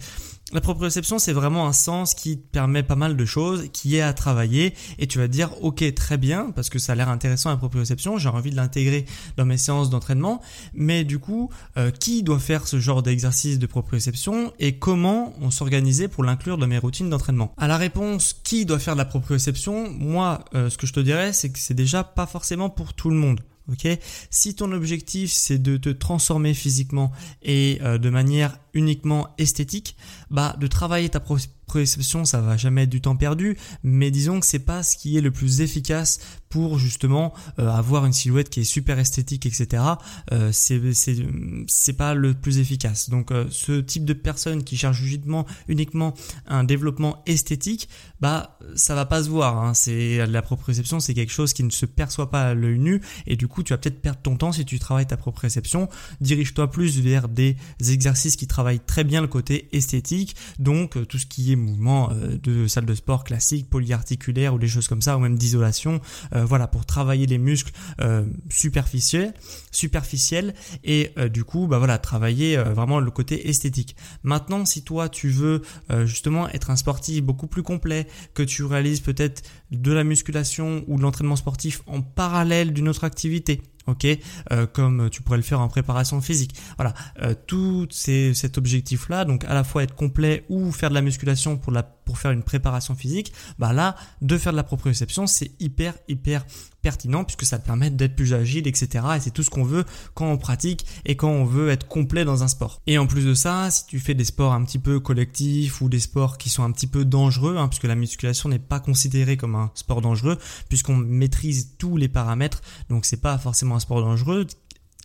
la 0.54 0.61
proprioception, 0.61 1.18
c'est 1.18 1.32
vraiment 1.32 1.66
un 1.66 1.73
sens 1.73 2.14
qui 2.14 2.37
permet 2.37 2.84
pas 2.84 2.94
mal 2.94 3.16
de 3.16 3.25
choses, 3.25 3.68
qui 3.73 3.96
est 3.96 4.00
à 4.00 4.12
travailler, 4.12 4.73
et 5.00 5.08
tu 5.08 5.18
vas 5.18 5.26
te 5.26 5.32
dire, 5.32 5.50
ok, 5.62 5.92
très 5.94 6.16
bien, 6.16 6.52
parce 6.54 6.70
que 6.70 6.78
ça 6.78 6.92
a 6.92 6.94
l'air 6.94 7.08
intéressant 7.08 7.50
la 7.50 7.56
proprioception, 7.56 8.18
j'ai 8.18 8.28
envie 8.28 8.52
de 8.52 8.56
l'intégrer 8.56 9.04
dans 9.37 9.44
mes 9.44 9.56
séances 9.56 9.90
d'entraînement, 9.90 10.40
mais 10.73 11.02
du 11.02 11.18
coup, 11.18 11.50
euh, 11.76 11.90
qui 11.90 12.23
doit 12.23 12.38
faire 12.38 12.68
ce 12.68 12.78
genre 12.78 13.02
d'exercice 13.02 13.58
de 13.58 13.66
proprioception 13.66 14.52
et 14.61 14.78
comment 14.78 15.34
on 15.40 15.50
s'organisait 15.50 16.06
pour 16.06 16.23
l'inclure 16.23 16.56
dans 16.56 16.68
mes 16.68 16.78
routines 16.78 17.11
d'entraînement? 17.11 17.52
À 17.56 17.66
la 17.66 17.76
réponse, 17.76 18.32
qui 18.44 18.64
doit 18.64 18.78
faire 18.78 18.94
de 18.94 18.99
la 18.99 19.06
proprioception, 19.06 19.90
moi, 19.90 20.44
euh, 20.54 20.70
ce 20.70 20.78
que 20.78 20.87
je 20.87 20.92
te 20.92 21.00
dirais, 21.00 21.32
c'est 21.32 21.50
que 21.50 21.58
c'est 21.58 21.75
déjà 21.75 22.04
pas 22.04 22.26
forcément 22.26 22.70
pour 22.70 22.94
tout 22.94 23.11
le 23.11 23.16
monde. 23.16 23.40
Ok, 23.73 23.88
si 24.28 24.54
ton 24.54 24.73
objectif 24.73 25.32
c'est 25.32 25.56
de 25.56 25.78
te 25.78 25.88
transformer 25.88 26.52
physiquement 26.52 27.12
et 27.42 27.78
euh, 27.80 27.96
de 27.96 28.11
manière 28.11 28.58
uniquement 28.74 29.28
esthétique, 29.38 29.96
bah 30.30 30.56
de 30.58 30.66
travailler 30.66 31.08
ta 31.08 31.20
proprioception, 31.20 32.24
ça 32.24 32.40
va 32.40 32.56
jamais 32.56 32.82
être 32.82 32.90
du 32.90 33.00
temps 33.00 33.16
perdu, 33.16 33.56
mais 33.82 34.10
disons 34.10 34.40
que 34.40 34.46
c'est 34.46 34.58
pas 34.58 34.82
ce 34.82 34.96
qui 34.96 35.16
est 35.16 35.20
le 35.20 35.30
plus 35.30 35.60
efficace 35.60 36.20
pour 36.48 36.78
justement 36.78 37.34
euh, 37.58 37.68
avoir 37.68 38.06
une 38.06 38.12
silhouette 38.12 38.48
qui 38.48 38.60
est 38.60 38.64
super 38.64 39.00
esthétique, 39.00 39.44
etc. 39.44 39.82
Euh, 40.30 40.52
c'est 40.52 41.92
pas 41.94 42.14
le 42.14 42.34
plus 42.34 42.58
efficace. 42.58 43.10
Donc 43.10 43.32
euh, 43.32 43.46
ce 43.50 43.80
type 43.80 44.04
de 44.04 44.12
personne 44.12 44.62
qui 44.62 44.76
cherche 44.76 45.00
uniquement 45.02 45.46
uniquement 45.66 46.14
un 46.46 46.62
développement 46.62 47.22
esthétique, 47.26 47.88
bah 48.20 48.56
ça 48.76 48.94
va 48.94 49.04
pas 49.04 49.24
se 49.24 49.30
voir. 49.30 49.58
Hein. 49.58 49.74
C'est 49.74 50.24
la 50.26 50.42
proprioception, 50.42 51.00
c'est 51.00 51.14
quelque 51.14 51.32
chose 51.32 51.52
qui 51.52 51.64
ne 51.64 51.70
se 51.70 51.86
perçoit 51.86 52.30
pas 52.30 52.42
à 52.42 52.54
l'œil 52.54 52.78
nu 52.78 53.00
et 53.26 53.34
du 53.34 53.48
coup 53.48 53.64
tu 53.64 53.72
vas 53.72 53.78
peut-être 53.78 54.00
perdre 54.00 54.20
ton 54.22 54.36
temps 54.36 54.52
si 54.52 54.64
tu 54.64 54.78
travailles 54.78 55.06
ta 55.06 55.16
proprioception. 55.16 55.88
Dirige-toi 56.20 56.70
plus 56.70 57.00
vers 57.00 57.28
des 57.28 57.56
exercices 57.80 58.36
qui 58.36 58.46
travaillent 58.46 58.63
très 58.87 59.04
bien 59.04 59.21
le 59.21 59.28
côté 59.28 59.68
esthétique, 59.73 60.37
donc 60.59 60.97
euh, 60.97 61.04
tout 61.04 61.18
ce 61.18 61.26
qui 61.26 61.52
est 61.52 61.56
mouvement 61.56 62.11
de 62.42 62.66
salle 62.66 62.87
de 62.87 62.94
sport 62.94 63.25
classique, 63.25 63.68
polyarticulaire 63.71 64.54
ou 64.54 64.59
des 64.59 64.68
choses 64.68 64.88
comme 64.88 65.02
ça, 65.02 65.16
ou 65.16 65.21
même 65.21 65.37
d'isolation. 65.37 66.00
Euh, 66.35 66.44
voilà, 66.44 66.66
pour 66.66 66.87
travailler 66.87 67.26
les 67.26 67.38
muscles 67.38 67.73
euh, 68.00 68.25
superficiels, 68.49 69.35
superficiels 69.71 70.54
et 70.83 71.11
euh, 71.18 71.28
du 71.28 71.44
coup, 71.44 71.66
bah 71.66 71.78
voilà, 71.78 71.99
travailler 71.99 72.56
vraiment 72.56 73.00
le 73.00 73.11
côté 73.11 73.49
esthétique. 73.49 73.97
Maintenant, 74.23 74.64
si 74.64 74.83
toi 74.83 75.09
tu 75.09 75.28
veux 75.28 75.62
justement 76.04 76.49
être 76.49 76.71
un 76.71 76.76
sportif 76.76 77.23
beaucoup 77.23 77.47
plus 77.47 77.62
complet, 77.62 78.06
que 78.35 78.42
tu 78.42 78.64
réalises 78.64 79.00
peut-être 79.00 79.42
de 79.71 79.92
la 79.92 80.04
musculation 80.04 80.85
ou 80.87 80.97
de 80.97 81.02
l'entraînement 81.02 81.37
sportif 81.37 81.83
en 81.87 82.00
parallèle 82.00 82.73
d'une 82.73 82.88
autre 82.88 83.04
activité, 83.04 83.62
ok 83.86 84.06
euh, 84.52 84.66
comme 84.66 85.08
tu 85.10 85.22
pourrais 85.22 85.36
le 85.36 85.42
faire 85.42 85.60
en 85.60 85.68
préparation 85.68 86.20
physique. 86.20 86.54
Voilà 86.76 86.94
euh, 87.22 87.34
tout 87.46 87.86
c'est 87.90 88.34
cet 88.34 88.58
objectif 88.58 89.08
là 89.08 89.24
donc 89.24 89.44
à 89.44 89.54
la 89.54 89.64
fois 89.64 89.82
être 89.82 89.94
complet 89.94 90.44
ou 90.48 90.72
faire 90.72 90.90
de 90.90 90.94
la 90.94 91.02
musculation 91.02 91.56
pour 91.56 91.72
la 91.72 91.82
pour 91.82 92.18
faire 92.18 92.30
une 92.30 92.42
préparation 92.42 92.94
physique 92.94 93.32
bah 93.58 93.72
là 93.72 93.96
de 94.20 94.36
faire 94.38 94.52
de 94.52 94.56
la 94.56 94.64
proprioception 94.64 95.26
c'est 95.26 95.52
hyper 95.60 95.94
hyper 96.08 96.44
pertinent 96.84 97.24
puisque 97.24 97.44
ça 97.44 97.58
te 97.58 97.66
permet 97.66 97.90
d'être 97.90 98.14
plus 98.14 98.34
agile 98.34 98.68
etc 98.68 99.04
et 99.16 99.20
c'est 99.20 99.32
tout 99.32 99.42
ce 99.42 99.50
qu'on 99.50 99.64
veut 99.64 99.84
quand 100.12 100.30
on 100.30 100.36
pratique 100.36 100.86
et 101.06 101.16
quand 101.16 101.30
on 101.30 101.44
veut 101.44 101.70
être 101.70 101.88
complet 101.88 102.24
dans 102.24 102.44
un 102.44 102.48
sport. 102.48 102.82
Et 102.86 102.98
en 102.98 103.06
plus 103.06 103.24
de 103.24 103.34
ça 103.34 103.70
si 103.70 103.86
tu 103.86 103.98
fais 103.98 104.14
des 104.14 104.24
sports 104.24 104.52
un 104.52 104.62
petit 104.64 104.78
peu 104.78 105.00
collectifs 105.00 105.80
ou 105.80 105.88
des 105.88 105.98
sports 105.98 106.36
qui 106.38 106.50
sont 106.50 106.62
un 106.62 106.70
petit 106.70 106.86
peu 106.86 107.04
dangereux 107.04 107.56
hein, 107.56 107.68
puisque 107.68 107.84
la 107.84 107.96
musculation 107.96 108.50
n'est 108.50 108.58
pas 108.58 108.80
considérée 108.80 109.36
comme 109.36 109.54
un 109.54 109.72
sport 109.74 110.02
dangereux 110.02 110.38
puisqu'on 110.68 110.96
maîtrise 110.96 111.76
tous 111.78 111.96
les 111.96 112.08
paramètres 112.08 112.60
donc 112.90 113.06
c'est 113.06 113.20
pas 113.20 113.38
forcément 113.38 113.76
un 113.76 113.80
sport 113.80 114.02
dangereux 114.02 114.46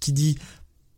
qui 0.01 0.13
dit 0.13 0.37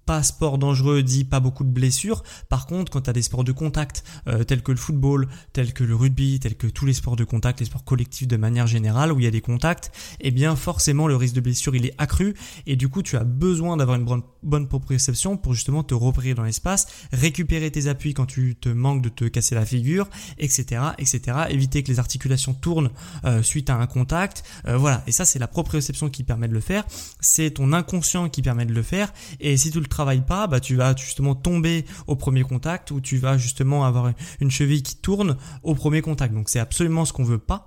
pas 0.06 0.24
sport 0.24 0.58
dangereux 0.58 1.04
dit 1.04 1.24
pas 1.24 1.40
beaucoup 1.40 1.64
de 1.64 1.70
blessures. 1.70 2.24
Par 2.50 2.66
contre, 2.66 2.92
quand 2.92 3.02
tu 3.02 3.10
as 3.10 3.14
des 3.14 3.22
sports 3.22 3.44
de 3.44 3.52
contact 3.52 4.04
euh, 4.28 4.44
tels 4.44 4.64
que 4.64 4.72
le 4.72 4.78
football, 4.78 5.28
tels 5.54 5.74
que 5.74 5.84
le 5.84 5.96
rugby, 5.96 6.40
tels 6.40 6.56
que 6.56 6.68
tous 6.68 6.86
les 6.86 6.94
sports 6.94 7.16
de 7.16 7.24
contact, 7.24 7.60
les 7.60 7.66
sports 7.66 7.84
collectifs 7.84 8.28
de 8.28 8.38
manière 8.38 8.68
générale 8.68 9.12
où 9.12 9.20
il 9.20 9.24
y 9.24 9.28
a 9.28 9.32
des 9.32 9.42
contacts, 9.42 9.92
eh 10.20 10.32
bien 10.32 10.56
forcément 10.56 11.08
le 11.08 11.16
risque 11.16 11.36
de 11.36 11.42
blessure 11.42 11.76
il 11.76 11.86
est 11.86 11.94
accru 11.98 12.34
et 12.66 12.76
du 12.76 12.90
coup 12.90 13.04
tu 13.04 13.18
as 13.18 13.24
besoin 13.24 13.78
d'avoir 13.78 13.98
une 13.98 14.06
bonne, 14.06 14.24
bonne 14.44 14.68
proprioception 14.68 15.38
pour 15.38 15.54
justement 15.54 15.84
te 15.84 15.94
repérer 15.94 16.34
dans 16.34 16.44
l'espace, 16.44 16.88
récupérer 17.12 17.72
tes 17.72 17.88
appuis 17.88 18.14
quand 18.14 18.26
tu 18.26 18.56
te 18.56 18.70
manques 18.70 19.02
de 19.02 19.10
te 19.10 19.26
casser 19.26 19.56
la 19.56 19.66
figure, 19.66 20.10
etc., 20.38 20.82
etc. 20.98 21.38
Éviter 21.50 21.84
que 21.84 21.90
les 21.90 22.00
articulations 22.00 22.54
tournent 22.54 22.92
euh, 23.26 23.44
suite 23.44 23.70
à 23.70 23.76
un 23.76 23.88
contact. 23.88 24.44
Euh, 24.68 24.78
voilà. 24.78 25.04
Et 25.08 25.12
ça 25.12 25.26
c'est 25.26 25.40
la 25.40 25.48
proprioception 25.48 26.10
qui 26.10 26.24
permet 26.24 26.48
de 26.48 26.54
le 26.54 26.60
faire. 26.60 26.86
C'est 27.20 27.52
ton 27.52 27.74
inconscient 27.74 28.30
qui 28.30 28.42
permet 28.42 28.66
de 28.66 28.74
le 28.74 28.84
faire. 28.84 29.14
Et 29.40 29.58
si 29.58 29.72
tu 29.72 29.80
pas, 30.28 30.48
bah 30.48 30.60
tu 30.60 30.76
vas 30.76 30.96
justement 30.96 31.36
tomber 31.36 31.86
au 32.08 32.16
premier 32.16 32.44
contact 32.44 32.92
ou 32.92 33.02
tu 33.02 33.18
vas 33.18 33.38
justement 33.38 33.86
avoir 33.86 34.12
une 34.40 34.52
cheville 34.52 34.84
qui 34.84 34.98
tourne 34.98 35.38
au 35.64 35.76
premier 35.76 36.02
contact. 36.02 36.34
Donc 36.34 36.50
c'est 36.50 36.60
absolument 36.60 37.06
ce 37.06 37.14
qu'on 37.14 37.24
veut 37.24 37.38
pas. 37.38 37.66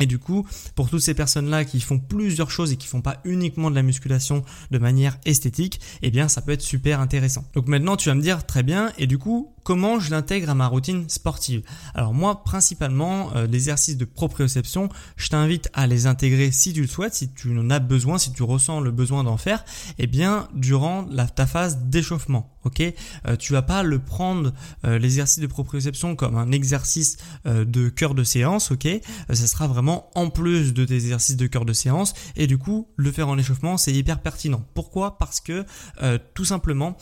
Et 0.00 0.06
du 0.06 0.18
coup, 0.18 0.46
pour 0.74 0.88
toutes 0.88 1.02
ces 1.02 1.14
personnes-là 1.14 1.64
qui 1.64 1.78
font 1.80 1.98
plusieurs 1.98 2.50
choses 2.50 2.72
et 2.72 2.76
qui 2.76 2.88
font 2.88 3.02
pas 3.02 3.18
uniquement 3.24 3.70
de 3.70 3.74
la 3.74 3.82
musculation 3.82 4.42
de 4.70 4.78
manière 4.78 5.18
esthétique, 5.26 5.80
eh 6.00 6.10
bien, 6.10 6.28
ça 6.28 6.40
peut 6.40 6.52
être 6.52 6.62
super 6.62 6.98
intéressant. 7.00 7.44
Donc 7.54 7.68
maintenant, 7.68 7.96
tu 7.96 8.08
vas 8.08 8.14
me 8.14 8.22
dire, 8.22 8.46
très 8.46 8.62
bien, 8.62 8.90
et 8.96 9.06
du 9.06 9.18
coup, 9.18 9.51
comment 9.64 10.00
je 10.00 10.10
l'intègre 10.10 10.50
à 10.50 10.54
ma 10.54 10.66
routine 10.66 11.08
sportive. 11.08 11.62
Alors 11.94 12.14
moi, 12.14 12.44
principalement, 12.44 13.34
euh, 13.36 13.46
l'exercice 13.46 13.96
de 13.96 14.04
proprioception, 14.04 14.88
je 15.16 15.28
t'invite 15.28 15.68
à 15.72 15.86
les 15.86 16.06
intégrer 16.06 16.50
si 16.52 16.72
tu 16.72 16.82
le 16.82 16.86
souhaites, 16.86 17.14
si 17.14 17.32
tu 17.32 17.56
en 17.58 17.70
as 17.70 17.78
besoin, 17.78 18.18
si 18.18 18.32
tu 18.32 18.42
ressens 18.42 18.80
le 18.80 18.90
besoin 18.90 19.24
d'en 19.24 19.36
faire, 19.36 19.64
eh 19.98 20.06
bien, 20.06 20.48
durant 20.54 21.06
ta 21.34 21.46
phase 21.46 21.78
d'échauffement 21.84 22.52
ok? 22.64 22.82
Euh, 23.26 23.36
Tu 23.36 23.52
vas 23.52 23.62
pas 23.62 23.82
le 23.82 23.98
prendre 23.98 24.52
euh, 24.84 24.98
l'exercice 24.98 25.40
de 25.40 25.46
proprioception 25.46 26.16
comme 26.16 26.36
un 26.36 26.52
exercice 26.52 27.16
euh, 27.46 27.64
de 27.64 27.88
cœur 27.88 28.14
de 28.14 28.24
séance, 28.24 28.70
ok? 28.70 28.88
Ça 29.28 29.46
sera 29.46 29.66
vraiment 29.66 30.10
en 30.14 30.30
plus 30.30 30.72
de 30.72 30.84
tes 30.84 30.94
exercices 30.94 31.36
de 31.36 31.46
cœur 31.46 31.64
de 31.64 31.72
séance 31.72 32.14
et 32.36 32.46
du 32.46 32.58
coup 32.58 32.88
le 32.96 33.10
faire 33.12 33.28
en 33.28 33.38
échauffement 33.38 33.76
c'est 33.76 33.92
hyper 33.92 34.20
pertinent. 34.20 34.64
Pourquoi? 34.74 35.18
Parce 35.18 35.40
que 35.40 35.64
tout 36.34 36.44
simplement 36.44 36.96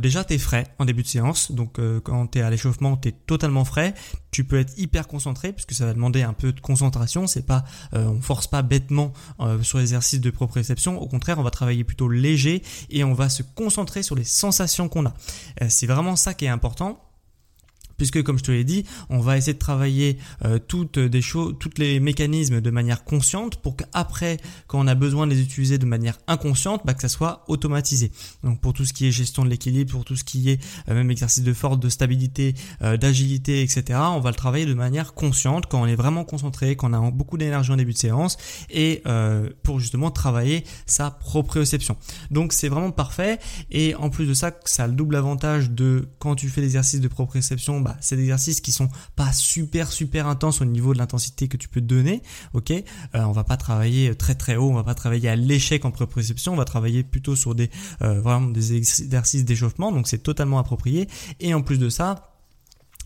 déjà 0.00 0.24
tu 0.24 0.34
es 0.34 0.38
frais 0.38 0.66
en 0.78 0.84
début 0.84 1.02
de 1.02 1.08
séance, 1.08 1.52
donc 1.52 1.78
quand 2.06 2.28
tu 2.28 2.38
es 2.38 2.42
à 2.42 2.50
l'échauffement 2.50 2.96
tu 2.96 3.08
es 3.08 3.12
totalement 3.12 3.64
frais, 3.64 3.94
tu 4.30 4.44
peux 4.44 4.58
être 4.58 4.72
hyper 4.78 5.08
concentré 5.08 5.52
puisque 5.52 5.74
ça 5.74 5.86
va 5.86 5.92
demander 5.92 6.22
un 6.22 6.32
peu 6.32 6.52
de 6.52 6.60
concentration. 6.60 7.26
C'est 7.26 7.44
pas, 7.44 7.64
euh, 7.94 8.18
force 8.20 8.46
pas 8.46 8.62
bêtement 8.62 9.12
euh, 9.40 9.62
sur 9.62 9.78
l'exercice 9.78 10.20
de 10.20 10.30
proprioception. 10.30 11.00
Au 11.00 11.06
contraire, 11.06 11.38
on 11.38 11.42
va 11.42 11.50
travailler 11.50 11.84
plutôt 11.84 12.08
léger 12.08 12.62
et 12.90 13.02
on 13.02 13.12
va 13.12 13.28
se 13.28 13.42
concentrer 13.42 14.02
sur 14.02 14.14
les 14.14 14.24
sensations 14.24 14.88
qu'on 14.88 15.06
a. 15.06 15.14
Euh, 15.62 15.66
c'est 15.68 15.86
vraiment 15.86 16.16
ça 16.16 16.34
qui 16.34 16.44
est 16.44 16.48
important 16.48 17.00
puisque 17.96 18.22
comme 18.22 18.38
je 18.38 18.44
te 18.44 18.50
l'ai 18.50 18.64
dit, 18.64 18.84
on 19.10 19.20
va 19.20 19.36
essayer 19.36 19.54
de 19.54 19.58
travailler 19.58 20.18
euh, 20.44 20.58
toutes 20.58 20.98
des 20.98 21.22
choses, 21.22 21.54
toutes 21.58 21.78
les 21.78 22.00
mécanismes 22.00 22.60
de 22.60 22.70
manière 22.70 23.04
consciente 23.04 23.56
pour 23.56 23.76
qu'après, 23.76 24.38
quand 24.66 24.80
on 24.80 24.86
a 24.86 24.94
besoin 24.94 25.26
de 25.26 25.32
les 25.32 25.40
utiliser 25.40 25.78
de 25.78 25.86
manière 25.86 26.18
inconsciente, 26.26 26.82
bah, 26.84 26.94
que 26.94 27.02
ça 27.02 27.08
soit 27.08 27.44
automatisé. 27.48 28.12
Donc 28.42 28.60
pour 28.60 28.72
tout 28.72 28.84
ce 28.84 28.92
qui 28.92 29.06
est 29.06 29.10
gestion 29.10 29.44
de 29.44 29.50
l'équilibre, 29.50 29.92
pour 29.92 30.04
tout 30.04 30.16
ce 30.16 30.24
qui 30.24 30.50
est 30.50 30.62
euh, 30.88 30.94
même 30.94 31.10
exercice 31.10 31.42
de 31.42 31.52
force, 31.52 31.78
de 31.78 31.88
stabilité, 31.88 32.54
euh, 32.82 32.96
d'agilité, 32.96 33.62
etc. 33.62 33.98
On 34.12 34.20
va 34.20 34.30
le 34.30 34.36
travailler 34.36 34.66
de 34.66 34.74
manière 34.74 35.14
consciente 35.14 35.66
quand 35.66 35.82
on 35.82 35.86
est 35.86 35.96
vraiment 35.96 36.24
concentré, 36.24 36.76
quand 36.76 36.90
on 36.90 37.06
a 37.06 37.10
beaucoup 37.10 37.38
d'énergie 37.38 37.72
en 37.72 37.76
début 37.76 37.92
de 37.92 37.98
séance 37.98 38.36
et 38.70 39.02
pour 39.62 39.80
justement 39.80 40.10
travailler 40.10 40.64
sa 40.86 41.10
proprioception. 41.10 41.96
Donc 42.30 42.52
c'est 42.52 42.68
vraiment 42.68 42.90
parfait 42.90 43.38
et 43.70 43.94
en 43.94 44.10
plus 44.10 44.26
de 44.26 44.34
ça, 44.34 44.52
ça 44.64 44.84
a 44.84 44.86
le 44.86 44.92
double 44.92 45.16
avantage 45.16 45.70
de 45.70 46.08
quand 46.18 46.34
tu 46.34 46.48
fais 46.48 46.60
l'exercice 46.60 47.00
de 47.00 47.08
proprioception 47.08 47.80
bah, 47.86 47.96
c'est 48.00 48.16
des 48.16 48.22
exercices 48.22 48.60
qui 48.60 48.72
sont 48.72 48.88
pas 49.14 49.32
super 49.32 49.90
super 49.90 50.26
intenses 50.26 50.60
au 50.60 50.64
niveau 50.64 50.92
de 50.92 50.98
l'intensité 50.98 51.48
que 51.48 51.56
tu 51.56 51.68
peux 51.68 51.80
donner. 51.80 52.22
Ok, 52.52 52.70
euh, 52.70 52.82
on 53.14 53.32
va 53.32 53.44
pas 53.44 53.56
travailler 53.56 54.14
très 54.14 54.34
très 54.34 54.56
haut, 54.56 54.70
on 54.70 54.74
va 54.74 54.84
pas 54.84 54.94
travailler 54.94 55.28
à 55.28 55.36
l'échec 55.36 55.84
en 55.84 55.90
proprioception, 55.90 56.52
on 56.52 56.56
va 56.56 56.64
travailler 56.64 57.02
plutôt 57.02 57.36
sur 57.36 57.54
des 57.54 57.70
euh, 58.02 58.20
vraiment 58.20 58.48
des 58.48 58.74
exercices 58.74 59.44
d'échauffement, 59.44 59.92
donc 59.92 60.08
c'est 60.08 60.22
totalement 60.22 60.58
approprié. 60.58 61.08
Et 61.40 61.54
en 61.54 61.62
plus 61.62 61.78
de 61.78 61.88
ça, 61.88 62.35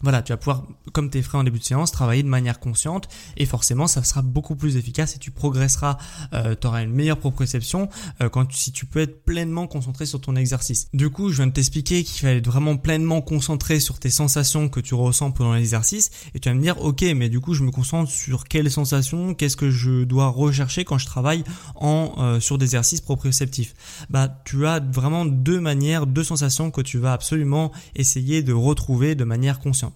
voilà, 0.03 0.23
tu 0.23 0.33
vas 0.33 0.37
pouvoir, 0.37 0.65
comme 0.93 1.11
tes 1.11 1.23
frais 1.23 1.39
en 1.39 1.45
début 1.45 1.59
de 1.59 1.65
séance, 1.65 1.93
travailler 1.93 2.23
de 2.23 2.29
manière 2.29 2.59
consciente 2.61 3.09
et 3.37 3.47
forcément 3.47 3.87
ça 3.87 4.03
sera 4.03 4.23
beaucoup 4.23 4.57
plus 4.57 4.77
efficace 4.77 5.17
et 5.17 5.19
tu 5.19 5.31
progresseras, 5.31 5.99
euh, 6.33 6.55
tu 6.59 6.67
auras 6.67 6.83
une 6.83 6.93
meilleure 6.93 7.19
proprioception 7.19 7.89
euh, 8.21 8.29
quand 8.29 8.51
si 8.53 8.73
tu 8.73 8.87
peux 8.87 9.01
être 9.01 9.25
pleinement 9.25 9.67
concentré 9.67 10.07
sur 10.07 10.21
ton 10.21 10.37
exercice. 10.37 10.89
Du 10.95 11.11
coup, 11.11 11.31
je 11.31 11.37
viens 11.37 11.47
de 11.47 11.53
t'expliquer 11.53 12.03
qu'il 12.05 12.21
fallait 12.21 12.39
être 12.39 12.47
vraiment 12.47 12.77
pleinement 12.77 13.21
concentré 13.21 13.81
sur 13.81 13.99
tes 13.99 14.11
sensations 14.11 14.69
que 14.69 14.81
tu 14.81 14.95
ressens 14.95 15.33
pendant 15.33 15.55
l'exercice 15.55 16.11
et 16.35 16.41
tu 16.41 16.49
vas 16.49 16.55
me 16.55 16.63
dire 16.63 16.81
ok, 16.81 17.03
mais 17.15 17.29
du 17.29 17.41
coup 17.41 17.55
je 17.55 17.63
me 17.63 17.71
concentre 17.71 18.11
sur 18.11 18.45
quelles 18.45 18.71
sensations, 18.71 19.35
qu'est-ce 19.35 19.57
que 19.57 19.71
je 19.71 20.05
dois 20.05 20.29
rechercher 20.29 20.85
quand 20.85 20.99
je 20.99 21.07
travaille 21.07 21.45
en 21.75 22.15
euh, 22.19 22.41
sur 22.41 22.59
des 22.59 22.65
exercices 22.65 23.01
proprioceptifs. 23.01 23.75
Bah, 24.09 24.29
tu 24.45 24.67
as 24.67 24.81
vraiment 24.81 25.25
deux 25.25 25.61
manières, 25.61 26.07
deux 26.07 26.25
sensations 26.25 26.71
que 26.71 26.81
tu 26.81 26.99
vas 26.99 27.13
absolument 27.13 27.73
essayer 27.95 28.43
de 28.43 28.53
retrouver 28.53 29.15
de 29.15 29.25
manière 29.25 29.59
consciente. 29.59 29.90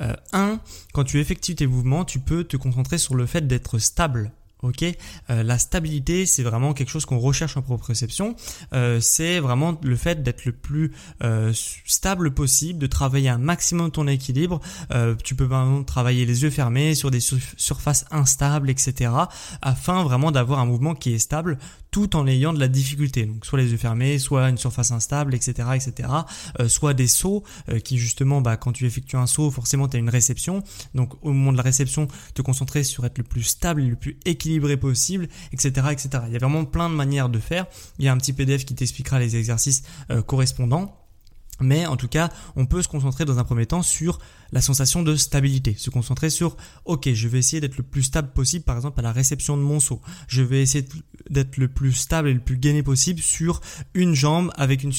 Euh, 0.00 0.14
un, 0.32 0.60
quand 0.92 1.04
tu 1.04 1.18
effectues 1.20 1.54
tes 1.54 1.66
mouvements, 1.66 2.04
tu 2.04 2.18
peux 2.18 2.44
te 2.44 2.56
concentrer 2.56 2.98
sur 2.98 3.14
le 3.14 3.26
fait 3.26 3.46
d'être 3.46 3.78
stable 3.78 4.32
euh, 5.30 5.42
la 5.42 5.58
stabilité, 5.58 6.26
c'est 6.26 6.42
vraiment 6.42 6.74
quelque 6.74 6.90
chose 6.90 7.06
qu'on 7.06 7.18
recherche 7.18 7.56
en 7.56 7.62
proprioception. 7.62 8.36
Euh, 8.72 9.00
c'est 9.00 9.40
vraiment 9.40 9.78
le 9.82 9.96
fait 9.96 10.22
d'être 10.22 10.44
le 10.44 10.52
plus 10.52 10.92
euh, 11.22 11.52
stable 11.86 12.32
possible, 12.32 12.78
de 12.78 12.86
travailler 12.86 13.28
un 13.28 13.38
maximum 13.38 13.90
ton 13.90 14.06
équilibre. 14.06 14.60
Euh, 14.92 15.14
tu 15.22 15.34
peux 15.34 15.48
par 15.48 15.64
exemple 15.64 15.86
travailler 15.86 16.26
les 16.26 16.42
yeux 16.42 16.50
fermés 16.50 16.94
sur 16.94 17.10
des 17.10 17.20
surfaces 17.20 18.04
instables, 18.10 18.70
etc. 18.70 19.12
Afin 19.62 20.02
vraiment 20.04 20.30
d'avoir 20.30 20.58
un 20.60 20.66
mouvement 20.66 20.94
qui 20.94 21.14
est 21.14 21.18
stable 21.18 21.58
tout 21.90 22.16
en 22.16 22.26
ayant 22.26 22.52
de 22.52 22.60
la 22.60 22.68
difficulté. 22.68 23.26
Donc 23.26 23.44
soit 23.44 23.58
les 23.58 23.70
yeux 23.70 23.76
fermés, 23.76 24.18
soit 24.18 24.48
une 24.48 24.58
surface 24.58 24.92
instable, 24.92 25.34
etc., 25.34 25.68
etc. 25.74 26.08
Euh, 26.60 26.68
soit 26.68 26.94
des 26.94 27.06
sauts 27.06 27.44
qui 27.84 27.98
justement, 27.98 28.40
bah, 28.40 28.56
quand 28.56 28.72
tu 28.72 28.86
effectues 28.86 29.16
un 29.16 29.26
saut, 29.26 29.50
forcément 29.50 29.88
tu 29.88 29.96
as 29.96 30.00
une 30.00 30.08
réception. 30.08 30.62
Donc 30.94 31.14
au 31.22 31.32
moment 31.32 31.52
de 31.52 31.56
la 31.56 31.62
réception, 31.62 32.08
te 32.34 32.42
concentrer 32.42 32.84
sur 32.84 33.04
être 33.04 33.18
le 33.18 33.24
plus 33.24 33.42
stable 33.42 33.82
le 33.90 33.96
plus 33.96 34.18
équilibré 34.24 34.76
possible, 34.76 35.28
etc., 35.52 35.88
etc. 35.90 36.08
Il 36.26 36.32
y 36.32 36.36
a 36.36 36.38
vraiment 36.38 36.64
plein 36.64 36.88
de 36.88 36.94
manières 36.94 37.28
de 37.28 37.38
faire. 37.38 37.66
Il 37.98 38.04
y 38.04 38.08
a 38.08 38.12
un 38.12 38.16
petit 38.16 38.32
PDF 38.32 38.64
qui 38.64 38.74
t'expliquera 38.74 39.18
les 39.18 39.36
exercices 39.36 39.82
euh, 40.10 40.22
correspondants. 40.22 40.96
Mais 41.60 41.86
en 41.86 41.96
tout 41.96 42.08
cas, 42.08 42.30
on 42.56 42.66
peut 42.66 42.82
se 42.82 42.88
concentrer 42.88 43.24
dans 43.24 43.38
un 43.38 43.44
premier 43.44 43.66
temps 43.66 43.82
sur 43.82 44.18
la 44.52 44.60
sensation 44.60 45.02
de 45.02 45.14
stabilité, 45.16 45.74
se 45.78 45.90
concentrer 45.90 46.30
sur 46.30 46.56
OK, 46.84 47.08
je 47.12 47.28
vais 47.28 47.38
essayer 47.38 47.60
d'être 47.60 47.76
le 47.76 47.82
plus 47.82 48.02
stable 48.02 48.32
possible 48.32 48.64
par 48.64 48.76
exemple 48.76 48.98
à 49.00 49.02
la 49.02 49.12
réception 49.12 49.56
de 49.56 49.62
mon 49.62 49.80
saut. 49.80 50.00
Je 50.26 50.42
vais 50.42 50.62
essayer 50.62 50.86
d'être 51.28 51.56
le 51.56 51.68
plus 51.68 51.92
stable 51.92 52.28
et 52.28 52.34
le 52.34 52.40
plus 52.40 52.56
gainé 52.56 52.82
possible 52.82 53.20
sur 53.20 53.60
une 53.94 54.14
jambe 54.14 54.50
avec 54.56 54.82
une, 54.82 54.92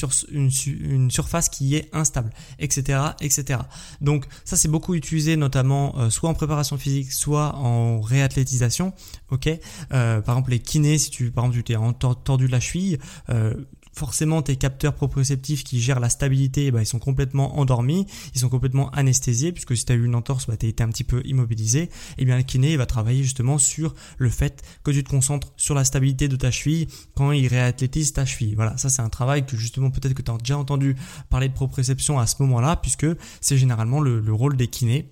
surface 1.10 1.50
qui 1.50 1.76
est 1.76 1.90
instable, 1.94 2.32
etc., 2.60 3.00
etc. 3.20 3.60
Donc 4.00 4.26
ça 4.46 4.56
c'est 4.56 4.70
beaucoup 4.70 4.96
utilisé 4.96 5.36
notamment 5.36 5.96
euh, 5.98 6.10
soit 6.10 6.30
en 6.30 6.34
préparation 6.34 6.78
physique, 6.78 7.12
soit 7.12 7.56
en 7.56 8.02
réathlétisation. 8.02 8.94
OK, 9.30 9.48
euh, 9.48 10.22
par 10.22 10.36
exemple 10.36 10.52
les 10.52 10.60
kinés, 10.60 10.98
si 10.98 11.10
tu 11.10 11.32
par 11.32 11.46
exemple 11.46 11.64
tu 11.64 11.74
t'es 11.74 11.80
tordu 12.24 12.48
la 12.48 12.60
cheville, 12.60 13.00
euh, 13.30 13.54
forcément 13.94 14.42
tes 14.42 14.56
capteurs 14.56 14.94
proprioceptifs 14.94 15.64
qui 15.64 15.80
gèrent 15.80 16.00
la 16.00 16.10
stabilité, 16.10 16.72
bah, 16.72 16.82
ils 16.82 16.86
sont 16.86 17.00
complètement 17.00 17.60
endormis, 17.60 18.06
ils 18.34 18.40
sont 18.40 18.50
complètement 18.50 18.90
anesthésiés, 18.92 19.52
puisque 19.52 19.76
si 19.76 19.86
tu 19.86 19.92
as 19.92 19.96
eu 19.96 20.06
une 20.06 20.16
entorse, 20.16 20.48
bah, 20.48 20.58
tu 20.58 20.66
as 20.66 20.70
été 20.70 20.84
un 20.84 20.90
petit 20.90 21.04
peu 21.04 21.22
immobilisé. 21.26 21.84
Et 21.84 21.90
eh 22.20 22.26
bien 22.26 22.38
le 22.38 22.44
kiné 22.44 22.78
va 22.78 22.86
travailler 22.86 23.24
justement 23.24 23.58
sur 23.58 23.94
le 24.18 24.30
fait 24.30 24.62
que 24.84 24.92
tu 24.92 25.04
te 25.04 25.10
concentres 25.10 25.54
sur 25.58 25.76
la 25.76 25.84
stabilité 25.84 26.28
de 26.28 26.36
ta 26.36 26.52
cheville 26.52 26.88
quand 27.16 27.32
il 27.32 27.48
réathlétise 27.48 28.14
ta 28.14 28.26
cheville. 28.26 28.56
Voilà, 28.56 28.78
ça 28.78 28.90
c'est 28.90 29.02
un 29.02 29.10
travail 29.10 29.46
que 29.46 29.58
justement 29.58 29.92
peut-être 29.92 30.14
que 30.14 30.22
tu 30.22 30.32
as 30.32 30.38
déjà 30.38 30.58
entendu 30.58 30.96
parler 31.30 31.50
de 31.50 31.54
proprioception 31.54 32.20
à 32.20 32.28
ce 32.28 32.36
moment-là, 32.44 32.76
puisque 32.78 33.08
c'est 33.40 33.58
généralement 33.58 34.00
le 34.00 34.34
rôle 34.34 34.58
des 34.58 34.68
kinés 34.68 35.12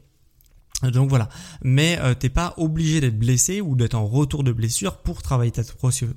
donc 0.83 1.09
voilà, 1.09 1.29
mais 1.61 1.97
euh, 1.99 2.13
t'es 2.13 2.29
pas 2.29 2.53
obligé 2.57 3.01
d'être 3.01 3.17
blessé 3.17 3.59
ou 3.61 3.75
d'être 3.75 3.95
en 3.95 4.05
retour 4.05 4.43
de 4.43 4.51
blessure 4.51 4.97
pour 4.97 5.21
travailler 5.21 5.51
ta 5.51 5.63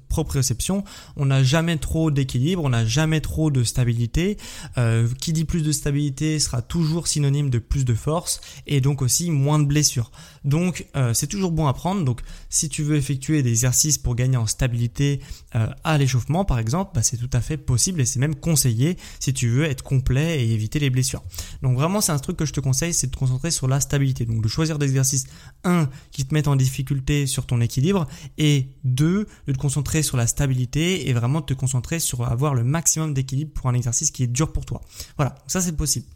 proprioception. 0.08 0.84
On 1.16 1.26
n'a 1.26 1.42
jamais 1.42 1.76
trop 1.78 2.10
d'équilibre, 2.10 2.62
on 2.64 2.68
n'a 2.68 2.84
jamais 2.84 3.20
trop 3.20 3.50
de 3.50 3.64
stabilité. 3.64 4.36
Euh, 4.78 5.08
qui 5.20 5.32
dit 5.32 5.44
plus 5.44 5.62
de 5.62 5.72
stabilité 5.72 6.38
sera 6.38 6.62
toujours 6.62 7.08
synonyme 7.08 7.50
de 7.50 7.58
plus 7.58 7.84
de 7.84 7.94
force 7.94 8.40
et 8.66 8.80
donc 8.80 9.02
aussi 9.02 9.30
moins 9.30 9.58
de 9.58 9.64
blessures. 9.64 10.10
Donc 10.44 10.86
euh, 10.96 11.14
c'est 11.14 11.26
toujours 11.26 11.52
bon 11.52 11.66
à 11.66 11.72
prendre. 11.72 12.04
Donc 12.04 12.20
si 12.50 12.68
tu 12.68 12.82
veux 12.82 12.96
effectuer 12.96 13.42
des 13.42 13.50
exercices 13.50 13.98
pour 13.98 14.14
gagner 14.14 14.36
en 14.36 14.46
stabilité 14.46 15.20
euh, 15.54 15.68
à 15.84 15.98
l'échauffement 15.98 16.44
par 16.44 16.58
exemple, 16.58 16.92
bah, 16.94 17.02
c'est 17.02 17.16
tout 17.16 17.30
à 17.32 17.40
fait 17.40 17.56
possible 17.56 18.00
et 18.00 18.04
c'est 18.04 18.20
même 18.20 18.34
conseillé 18.34 18.96
si 19.20 19.32
tu 19.32 19.48
veux 19.48 19.64
être 19.64 19.82
complet 19.82 20.44
et 20.44 20.52
éviter 20.52 20.78
les 20.78 20.90
blessures. 20.90 21.22
Donc 21.62 21.76
vraiment 21.76 22.00
c'est 22.00 22.12
un 22.12 22.18
truc 22.18 22.36
que 22.36 22.44
je 22.44 22.52
te 22.52 22.60
conseille, 22.60 22.94
c'est 22.94 23.08
de 23.08 23.12
te 23.12 23.18
concentrer 23.18 23.50
sur 23.50 23.68
la 23.68 23.80
stabilité. 23.80 24.24
Donc 24.24 24.42
choisir 24.52 24.78
des 24.78 24.86
exercices, 24.86 25.24
un, 25.64 25.88
qui 26.10 26.24
te 26.24 26.34
mettent 26.34 26.48
en 26.48 26.56
difficulté 26.56 27.26
sur 27.26 27.46
ton 27.46 27.60
équilibre, 27.60 28.06
et 28.38 28.68
deux, 28.84 29.26
de 29.46 29.52
te 29.52 29.58
concentrer 29.58 30.02
sur 30.02 30.16
la 30.16 30.26
stabilité 30.26 31.08
et 31.08 31.12
vraiment 31.12 31.40
de 31.40 31.46
te 31.46 31.54
concentrer 31.54 31.98
sur 31.98 32.22
avoir 32.22 32.54
le 32.54 32.64
maximum 32.64 33.14
d'équilibre 33.14 33.52
pour 33.52 33.68
un 33.68 33.74
exercice 33.74 34.10
qui 34.10 34.22
est 34.22 34.28
dur 34.28 34.52
pour 34.52 34.66
toi. 34.66 34.82
Voilà, 35.16 35.34
ça 35.46 35.60
c'est 35.60 35.76
possible. 35.76 36.06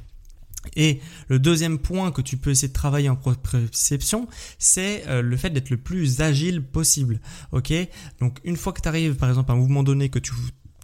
Et 0.74 1.00
le 1.28 1.38
deuxième 1.38 1.78
point 1.78 2.10
que 2.10 2.22
tu 2.22 2.36
peux 2.36 2.50
essayer 2.50 2.68
de 2.68 2.72
travailler 2.72 3.08
en 3.08 3.16
proprioception, 3.16 4.28
c'est 4.58 5.06
euh, 5.08 5.22
le 5.22 5.36
fait 5.36 5.50
d'être 5.50 5.70
le 5.70 5.76
plus 5.76 6.20
agile 6.20 6.62
possible. 6.62 7.20
Ok? 7.52 7.72
Donc 8.20 8.38
une 8.44 8.56
fois 8.56 8.72
que 8.72 8.80
tu 8.80 8.88
arrives 8.88 9.14
par 9.14 9.28
exemple 9.28 9.50
à 9.50 9.54
un 9.54 9.58
mouvement 9.58 9.82
donné 9.82 10.08
que 10.08 10.18
tu 10.18 10.32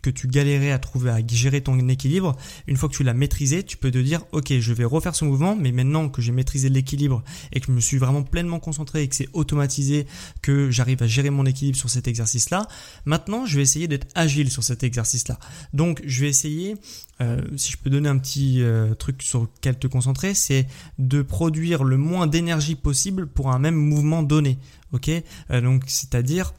que 0.02 0.10
tu 0.10 0.26
galérais 0.26 0.72
à 0.72 0.78
trouver, 0.78 1.10
à 1.10 1.20
gérer 1.26 1.60
ton 1.60 1.78
équilibre, 1.88 2.36
une 2.66 2.76
fois 2.76 2.88
que 2.88 2.94
tu 2.94 3.04
l'as 3.04 3.14
maîtrisé, 3.14 3.62
tu 3.62 3.76
peux 3.76 3.90
te 3.90 3.98
dire, 3.98 4.24
ok, 4.32 4.52
je 4.58 4.72
vais 4.72 4.84
refaire 4.84 5.14
ce 5.14 5.24
mouvement, 5.24 5.56
mais 5.56 5.72
maintenant 5.72 6.08
que 6.08 6.20
j'ai 6.20 6.32
maîtrisé 6.32 6.68
l'équilibre 6.68 7.22
et 7.52 7.60
que 7.60 7.66
je 7.66 7.72
me 7.72 7.80
suis 7.80 7.98
vraiment 7.98 8.22
pleinement 8.22 8.58
concentré 8.58 9.02
et 9.02 9.08
que 9.08 9.14
c'est 9.14 9.28
automatisé, 9.32 10.06
que 10.42 10.70
j'arrive 10.70 11.02
à 11.02 11.06
gérer 11.06 11.30
mon 11.30 11.46
équilibre 11.46 11.78
sur 11.78 11.88
cet 11.88 12.08
exercice-là, 12.08 12.66
maintenant 13.04 13.46
je 13.46 13.56
vais 13.56 13.62
essayer 13.62 13.88
d'être 13.88 14.08
agile 14.14 14.50
sur 14.50 14.64
cet 14.64 14.82
exercice-là. 14.82 15.38
Donc 15.72 16.02
je 16.04 16.20
vais 16.22 16.28
essayer, 16.28 16.76
euh, 17.20 17.40
si 17.56 17.72
je 17.72 17.78
peux 17.78 17.90
donner 17.90 18.08
un 18.08 18.18
petit 18.18 18.62
euh, 18.62 18.94
truc 18.94 19.22
sur 19.22 19.42
lequel 19.42 19.78
te 19.78 19.86
concentrer, 19.86 20.34
c'est 20.34 20.66
de 20.98 21.22
produire 21.22 21.84
le 21.84 21.96
moins 21.96 22.26
d'énergie 22.26 22.74
possible 22.74 23.28
pour 23.28 23.52
un 23.52 23.58
même 23.58 23.76
mouvement 23.76 24.22
donné. 24.22 24.58
Ok, 24.92 25.08
euh, 25.08 25.60
donc 25.60 25.84
c'est-à-dire 25.86 26.52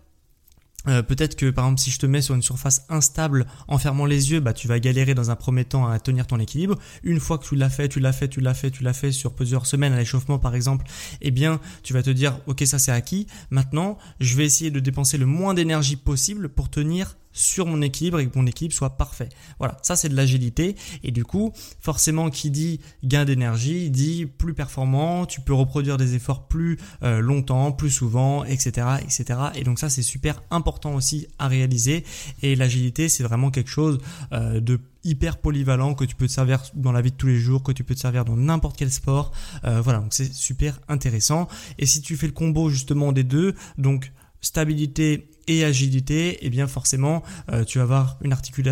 euh, 0.88 1.02
peut-être 1.02 1.36
que 1.36 1.50
par 1.50 1.66
exemple 1.66 1.82
si 1.82 1.92
je 1.92 2.00
te 2.00 2.06
mets 2.06 2.22
sur 2.22 2.36
une 2.36 2.42
surface 2.42 2.86
instable 2.90 3.46
en 3.68 3.78
fermant 3.78 4.06
les 4.06 4.32
yeux, 4.32 4.40
bah 4.40 4.54
tu 4.54 4.68
vas 4.68 4.80
galérer 4.80 5.14
dans 5.14 5.32
un 5.32 5.36
premier 5.36 5.66
temps 5.66 5.88
à 5.88 6.00
tenir 6.00 6.28
ton 6.28 6.40
équilibre. 6.40 6.78
Une 7.04 7.20
fois 7.20 7.38
que 7.38 7.46
tu 7.46 7.56
l'as 7.56 7.70
fait, 7.70 7.90
tu 7.90 8.00
l'as 8.00 8.14
fait, 8.14 8.28
tu 8.28 8.42
l'as 8.42 8.54
fait, 8.54 8.72
tu 8.72 8.84
l'as 8.84 8.94
fait 8.94 9.12
sur 9.12 9.34
plusieurs 9.34 9.66
semaines 9.66 9.94
à 9.94 9.98
l'échauffement 9.98 10.40
par 10.40 10.56
exemple, 10.56 10.86
eh 11.22 11.32
bien 11.32 11.60
tu 11.84 11.94
vas 11.94 12.04
te 12.04 12.10
dire 12.10 12.40
ok 12.48 12.64
ça 12.66 12.80
c'est 12.80 12.92
acquis. 12.92 13.28
Maintenant 13.50 13.98
je 14.20 14.36
vais 14.36 14.46
essayer 14.46 14.72
de 14.72 14.80
dépenser 14.80 15.18
le 15.18 15.26
moins 15.26 15.54
d'énergie 15.54 15.96
possible 15.96 16.50
pour 16.50 16.70
tenir 16.70 17.16
sur 17.34 17.66
mon 17.66 17.82
équilibre 17.82 18.20
et 18.20 18.28
que 18.28 18.38
mon 18.38 18.46
équilibre 18.46 18.74
soit 18.74 18.92
parfait. 18.92 19.30
Voilà, 19.60 19.78
ça 19.82 19.96
c'est 19.96 20.10
de 20.10 20.16
l'agilité 20.16 20.76
et 21.04 21.12
du 21.12 21.26
coup, 21.26 21.52
forcément 21.80 22.30
qui 22.30 22.52
dit 22.52 22.80
gain 23.04 23.26
d'énergie 23.26 23.90
dit 23.90 24.26
plus 24.26 24.54
performant, 24.54 25.26
tu 25.26 25.42
peux 25.42 25.54
reproduire 25.54 25.98
des 25.98 26.16
efforts 26.16 26.48
plus 26.48 26.78
euh, 27.04 27.20
longtemps, 27.20 27.72
plus 27.72 27.90
souvent, 27.90 28.46
etc., 28.46 28.88
etc. 29.02 29.40
Et 29.56 29.64
donc 29.64 29.80
ça 29.80 29.90
c'est 29.90 30.04
super 30.04 30.42
important 30.52 30.94
aussi 30.94 31.28
à 31.40 31.48
réaliser 31.48 32.06
et 32.42 32.56
l'agilité 32.56 33.10
c'est 33.10 33.24
vraiment 33.24 33.52
quelque 33.52 33.70
chose 33.70 34.00
euh, 34.32 34.60
de 34.60 34.80
hyper 35.04 35.38
polyvalent 35.38 35.96
que 35.96 36.06
tu 36.06 36.16
peux 36.16 36.28
te 36.28 36.32
servir 36.32 36.62
dans 36.76 36.92
la 36.92 37.02
vie 37.02 37.12
de 37.12 37.16
tous 37.16 37.28
les 37.28 37.38
jours, 37.38 37.64
que 37.64 37.72
tu 37.72 37.84
peux 37.84 37.96
te 37.96 38.00
servir 38.00 38.26
dans 38.26 38.38
n'importe 38.38 38.78
quel 38.78 38.92
sport. 38.92 39.32
Euh, 39.66 39.82
voilà, 39.82 40.00
donc 40.00 40.14
c'est 40.14 40.32
super 40.34 40.80
intéressant. 40.88 41.48
Et 41.78 41.86
si 41.86 42.02
tu 42.02 42.16
fais 42.16 42.28
le 42.28 42.34
combo 42.34 42.70
justement 42.70 43.12
des 43.12 43.24
deux, 43.24 43.54
donc 43.78 44.12
stabilité 44.44 45.28
et 45.48 45.64
agilité, 45.66 46.30
et 46.30 46.40
eh 46.44 46.50
bien 46.50 46.68
forcément 46.68 47.24
euh, 47.52 47.66
tu 47.66 47.80
vas 47.80 47.84
avoir 47.84 48.18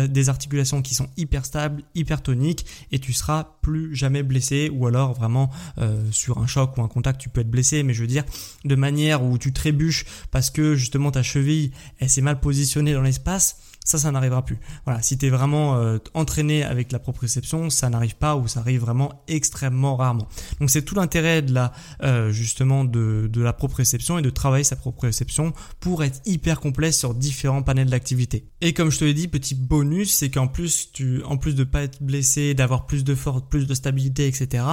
des 0.08 0.28
articulations 0.28 0.80
qui 0.80 0.94
sont 0.94 1.08
hyper 1.16 1.44
stables, 1.44 1.82
hyper 1.94 2.22
toniques 2.22 2.64
et 2.92 2.98
tu 2.98 3.12
seras 3.12 3.56
plus 3.60 3.94
jamais 3.94 4.22
blessé 4.22 4.70
ou 4.72 4.86
alors 4.86 5.12
vraiment 5.12 5.50
euh, 5.78 6.02
sur 6.10 6.38
un 6.38 6.46
choc 6.46 6.78
ou 6.78 6.82
un 6.82 6.88
contact 6.88 7.20
tu 7.20 7.28
peux 7.28 7.42
être 7.42 7.50
blessé. 7.50 7.82
Mais 7.82 7.92
je 7.92 8.00
veux 8.00 8.06
dire 8.06 8.24
de 8.64 8.74
manière 8.74 9.22
où 9.22 9.36
tu 9.36 9.52
trébuches 9.52 10.06
parce 10.30 10.50
que 10.50 10.74
justement 10.74 11.10
ta 11.10 11.22
cheville 11.22 11.72
elle 11.98 12.08
s'est 12.08 12.22
mal 12.22 12.40
positionnée 12.40 12.94
dans 12.94 13.02
l'espace 13.02 13.58
ça, 13.84 13.98
ça 13.98 14.10
n'arrivera 14.12 14.44
plus. 14.44 14.58
Voilà, 14.84 15.02
si 15.02 15.18
tu 15.18 15.26
es 15.26 15.30
vraiment 15.30 15.76
euh, 15.76 15.98
entraîné 16.14 16.62
avec 16.62 16.92
la 16.92 16.98
proprioception, 16.98 17.68
ça 17.70 17.90
n'arrive 17.90 18.16
pas 18.16 18.36
ou 18.36 18.46
ça 18.46 18.60
arrive 18.60 18.80
vraiment 18.80 19.22
extrêmement 19.26 19.96
rarement. 19.96 20.28
Donc 20.60 20.70
c'est 20.70 20.82
tout 20.82 20.94
l'intérêt 20.94 21.42
de 21.42 21.52
la 21.52 21.72
euh, 22.02 22.30
justement 22.30 22.84
de, 22.84 23.28
de 23.32 23.42
la 23.42 23.52
proprioception 23.52 24.18
et 24.18 24.22
de 24.22 24.30
travailler 24.30 24.64
sa 24.64 24.76
proprioception 24.76 25.52
pour 25.80 26.04
être 26.04 26.20
hyper 26.26 26.60
complet 26.60 26.92
sur 26.92 27.14
différents 27.14 27.62
panels 27.62 27.90
d'activité. 27.90 28.46
Et 28.60 28.72
comme 28.72 28.90
je 28.90 28.98
te 28.98 29.04
l'ai 29.04 29.14
dit, 29.14 29.26
petit 29.28 29.54
bonus, 29.54 30.12
c'est 30.12 30.30
qu'en 30.30 30.46
plus 30.46 30.90
tu, 30.92 31.22
en 31.24 31.36
plus 31.36 31.54
de 31.54 31.64
pas 31.64 31.82
être 31.82 32.02
blessé, 32.02 32.54
d'avoir 32.54 32.86
plus 32.86 33.02
de 33.02 33.14
force, 33.14 33.42
plus 33.48 33.66
de 33.66 33.74
stabilité, 33.74 34.28
etc. 34.28 34.64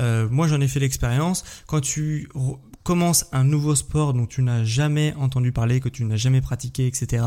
Euh, 0.00 0.28
moi 0.30 0.46
j'en 0.46 0.60
ai 0.60 0.68
fait 0.68 0.80
l'expérience. 0.80 1.42
Quand 1.66 1.80
tu 1.80 2.28
commence 2.82 3.26
un 3.32 3.44
nouveau 3.44 3.74
sport 3.74 4.12
dont 4.12 4.26
tu 4.26 4.42
n'as 4.42 4.64
jamais 4.64 5.14
entendu 5.18 5.52
parler, 5.52 5.80
que 5.80 5.88
tu 5.88 6.04
n'as 6.04 6.16
jamais 6.16 6.40
pratiqué, 6.40 6.86
etc., 6.86 7.24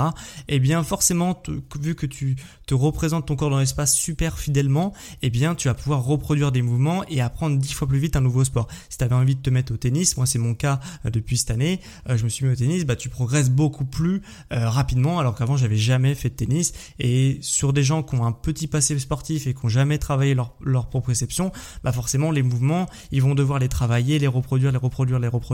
eh 0.48 0.60
bien 0.60 0.84
forcément, 0.84 1.42
vu 1.80 1.96
que 1.96 2.06
tu 2.06 2.36
te 2.66 2.74
représentes 2.74 3.28
ton 3.28 3.36
corps 3.36 3.50
dans 3.50 3.60
l'espace 3.60 3.96
super 3.96 4.38
fidèlement, 4.38 4.94
eh 5.22 5.30
bien 5.30 5.56
tu 5.56 5.68
vas 5.68 5.74
pouvoir 5.74 6.04
reproduire 6.04 6.52
des 6.52 6.62
mouvements 6.62 7.04
et 7.08 7.22
apprendre 7.22 7.58
dix 7.58 7.74
fois 7.74 7.88
plus 7.88 8.00
vite 8.00 8.16
un 8.16 8.22
nouveau 8.22 8.44
sport. 8.44 8.68
Si 8.90 8.98
tu 8.98 9.04
avais 9.04 9.16
envie 9.16 9.36
de 9.36 9.42
te 9.42 9.50
mettre 9.50 9.74
au 9.74 9.78
tennis, 9.78 10.18
moi 10.18 10.26
c'est 10.26 10.40
mon 10.40 10.54
cas 10.56 10.80
euh, 11.06 11.10
depuis 11.10 11.38
cette 11.38 11.52
année, 11.52 11.80
euh, 12.10 12.18
je 12.18 12.24
me 12.24 12.30
suis 12.30 12.46
mis 12.46 12.52
au 12.52 12.56
tennis, 12.56 12.86
bah 12.86 12.96
tu 12.96 13.10
progresses 13.10 13.50
beaucoup 13.50 13.86
plus 13.86 14.22
euh, 14.52 14.70
rapidement 14.70 15.20
alors 15.20 15.36
qu'avant 15.36 15.58
j'avais 15.58 15.78
jamais 15.78 16.16
fait 16.16 16.30
de 16.30 16.36
tennis 16.36 16.74
et 17.00 17.38
sur 17.42 17.72
des 17.72 17.84
gens 17.84 18.04
qui 18.04 18.16
ont 18.16 18.26
un 18.26 18.32
petit 18.32 18.68
passé 18.68 18.98
sportif 19.00 19.48
et 19.48 19.54
qui 19.54 19.60
n'ont 19.64 19.70
jamais 19.70 19.98
travaillé 19.98 20.34
leur, 20.34 20.56
leur 20.62 20.90
proprioception, 20.90 21.52
bah 21.84 21.92
forcément 21.92 22.32
les 22.32 22.44
mouvements, 22.44 22.88
ils 23.12 23.22
vont 23.22 23.36
devoir 23.36 23.60
les 23.60 23.70
travailler, 23.70 24.20
les 24.20 24.28
reproduire, 24.28 24.72
les 24.72 24.78
reproduire, 24.78 25.20
les 25.20 25.28
reproduire 25.28 25.45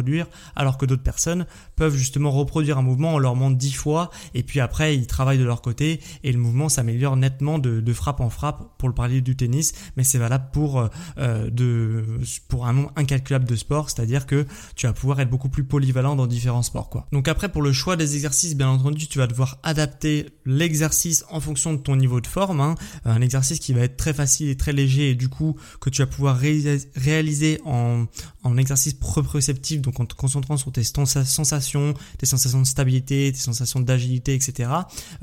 alors 0.55 0.77
que 0.77 0.85
d'autres 0.85 1.03
personnes 1.03 1.45
peuvent 1.75 1.95
justement 1.95 2.31
reproduire 2.31 2.77
un 2.77 2.81
mouvement, 2.81 3.15
on 3.15 3.19
leur 3.19 3.35
montre 3.35 3.57
dix 3.57 3.73
fois, 3.73 4.09
et 4.33 4.43
puis 4.43 4.59
après 4.59 4.95
ils 4.95 5.07
travaillent 5.07 5.37
de 5.37 5.43
leur 5.43 5.61
côté, 5.61 5.99
et 6.23 6.31
le 6.31 6.39
mouvement 6.39 6.69
s'améliore 6.69 7.17
nettement 7.17 7.59
de, 7.59 7.93
frappe 7.93 8.21
en 8.21 8.29
frappe, 8.29 8.77
pour 8.77 8.87
le 8.87 8.95
parler 8.95 9.21
du 9.21 9.35
tennis, 9.35 9.73
mais 9.97 10.03
c'est 10.03 10.17
valable 10.17 10.45
pour, 10.53 10.89
euh, 11.17 11.49
de, 11.49 12.03
pour 12.47 12.67
un 12.67 12.73
nombre 12.73 12.91
incalculable 12.95 13.45
de 13.45 13.55
sports, 13.55 13.89
c'est-à-dire 13.89 14.25
que 14.25 14.45
tu 14.75 14.87
vas 14.87 14.93
pouvoir 14.93 15.19
être 15.19 15.29
beaucoup 15.29 15.49
plus 15.49 15.63
polyvalent 15.63 16.15
dans 16.15 16.27
différents 16.27 16.63
sports. 16.63 16.89
Quoi. 16.89 17.05
Donc 17.11 17.27
après 17.27 17.49
pour 17.49 17.61
le 17.61 17.73
choix 17.73 17.95
des 17.95 18.15
exercices, 18.15 18.55
bien 18.55 18.69
entendu, 18.69 19.07
tu 19.07 19.17
vas 19.17 19.27
devoir 19.27 19.59
adapter 19.63 20.29
l'exercice 20.45 21.25
en 21.29 21.39
fonction 21.39 21.73
de 21.73 21.79
ton 21.79 21.95
niveau 21.95 22.21
de 22.21 22.27
forme, 22.27 22.61
hein. 22.61 22.75
un 23.05 23.21
exercice 23.21 23.59
qui 23.59 23.73
va 23.73 23.81
être 23.81 23.97
très 23.97 24.13
facile 24.13 24.49
et 24.49 24.55
très 24.55 24.73
léger, 24.73 25.11
et 25.11 25.15
du 25.15 25.29
coup 25.29 25.55
que 25.79 25.89
tu 25.89 26.01
vas 26.01 26.07
pouvoir 26.07 26.37
réaliser 26.37 27.59
en, 27.65 28.05
en 28.43 28.57
exercice 28.57 28.93
proprioceptif 28.93 29.80
donc 29.81 29.99
en 29.99 30.05
te 30.05 30.15
concentrant 30.15 30.57
sur 30.57 30.71
tes 30.71 30.83
sensations, 30.83 31.93
tes 32.17 32.25
sensations 32.25 32.61
de 32.61 32.65
stabilité, 32.65 33.31
tes 33.31 33.39
sensations 33.39 33.79
d'agilité, 33.79 34.33
etc. 34.33 34.69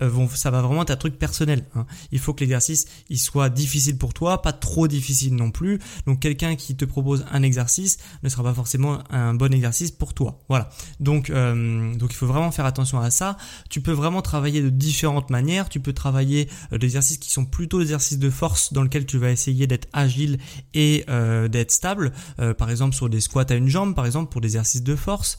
Euh, 0.00 0.26
ça 0.34 0.50
va 0.50 0.62
vraiment 0.62 0.82
être 0.82 0.90
un 0.90 0.96
truc 0.96 1.18
personnel. 1.18 1.64
Hein. 1.74 1.86
Il 2.12 2.18
faut 2.18 2.34
que 2.34 2.40
l'exercice 2.40 2.86
soit 3.16 3.50
difficile 3.50 3.98
pour 3.98 4.14
toi, 4.14 4.42
pas 4.42 4.52
trop 4.52 4.88
difficile 4.88 5.34
non 5.34 5.50
plus. 5.50 5.78
Donc 6.06 6.20
quelqu'un 6.20 6.56
qui 6.56 6.76
te 6.76 6.84
propose 6.84 7.24
un 7.30 7.42
exercice 7.42 7.98
ne 8.22 8.28
sera 8.28 8.42
pas 8.42 8.54
forcément 8.54 8.98
un 9.10 9.34
bon 9.34 9.52
exercice 9.52 9.90
pour 9.90 10.14
toi. 10.14 10.40
Voilà. 10.48 10.70
Donc 11.00 11.30
euh, 11.30 11.94
il 12.00 12.14
faut 12.14 12.26
vraiment 12.26 12.50
faire 12.50 12.66
attention 12.66 13.00
à 13.00 13.10
ça. 13.10 13.36
Tu 13.70 13.80
peux 13.80 13.92
vraiment 13.92 14.22
travailler 14.22 14.62
de 14.62 14.70
différentes 14.70 15.30
manières. 15.30 15.68
Tu 15.68 15.80
peux 15.80 15.92
travailler 15.92 16.48
euh, 16.72 16.78
des 16.78 16.86
exercices 16.86 17.18
qui 17.18 17.30
sont 17.30 17.44
plutôt 17.44 17.78
des 17.78 17.84
exercices 17.84 18.18
de 18.18 18.30
force 18.30 18.72
dans 18.72 18.82
lesquels 18.82 19.06
tu 19.06 19.18
vas 19.18 19.30
essayer 19.30 19.66
d'être 19.66 19.88
agile 19.92 20.38
et 20.74 21.04
d'être 21.50 21.70
stable. 21.70 22.12
par 22.58 22.70
exemple 22.70 22.94
sur 22.94 23.08
des 23.08 23.20
squats 23.20 23.46
à 23.48 23.54
une 23.54 23.68
jambe, 23.68 23.94
par 23.94 24.06
exemple 24.06 24.30
pour 24.30 24.40
des 24.40 24.47
exercices 24.48 24.82
de 24.82 24.96
force 24.96 25.38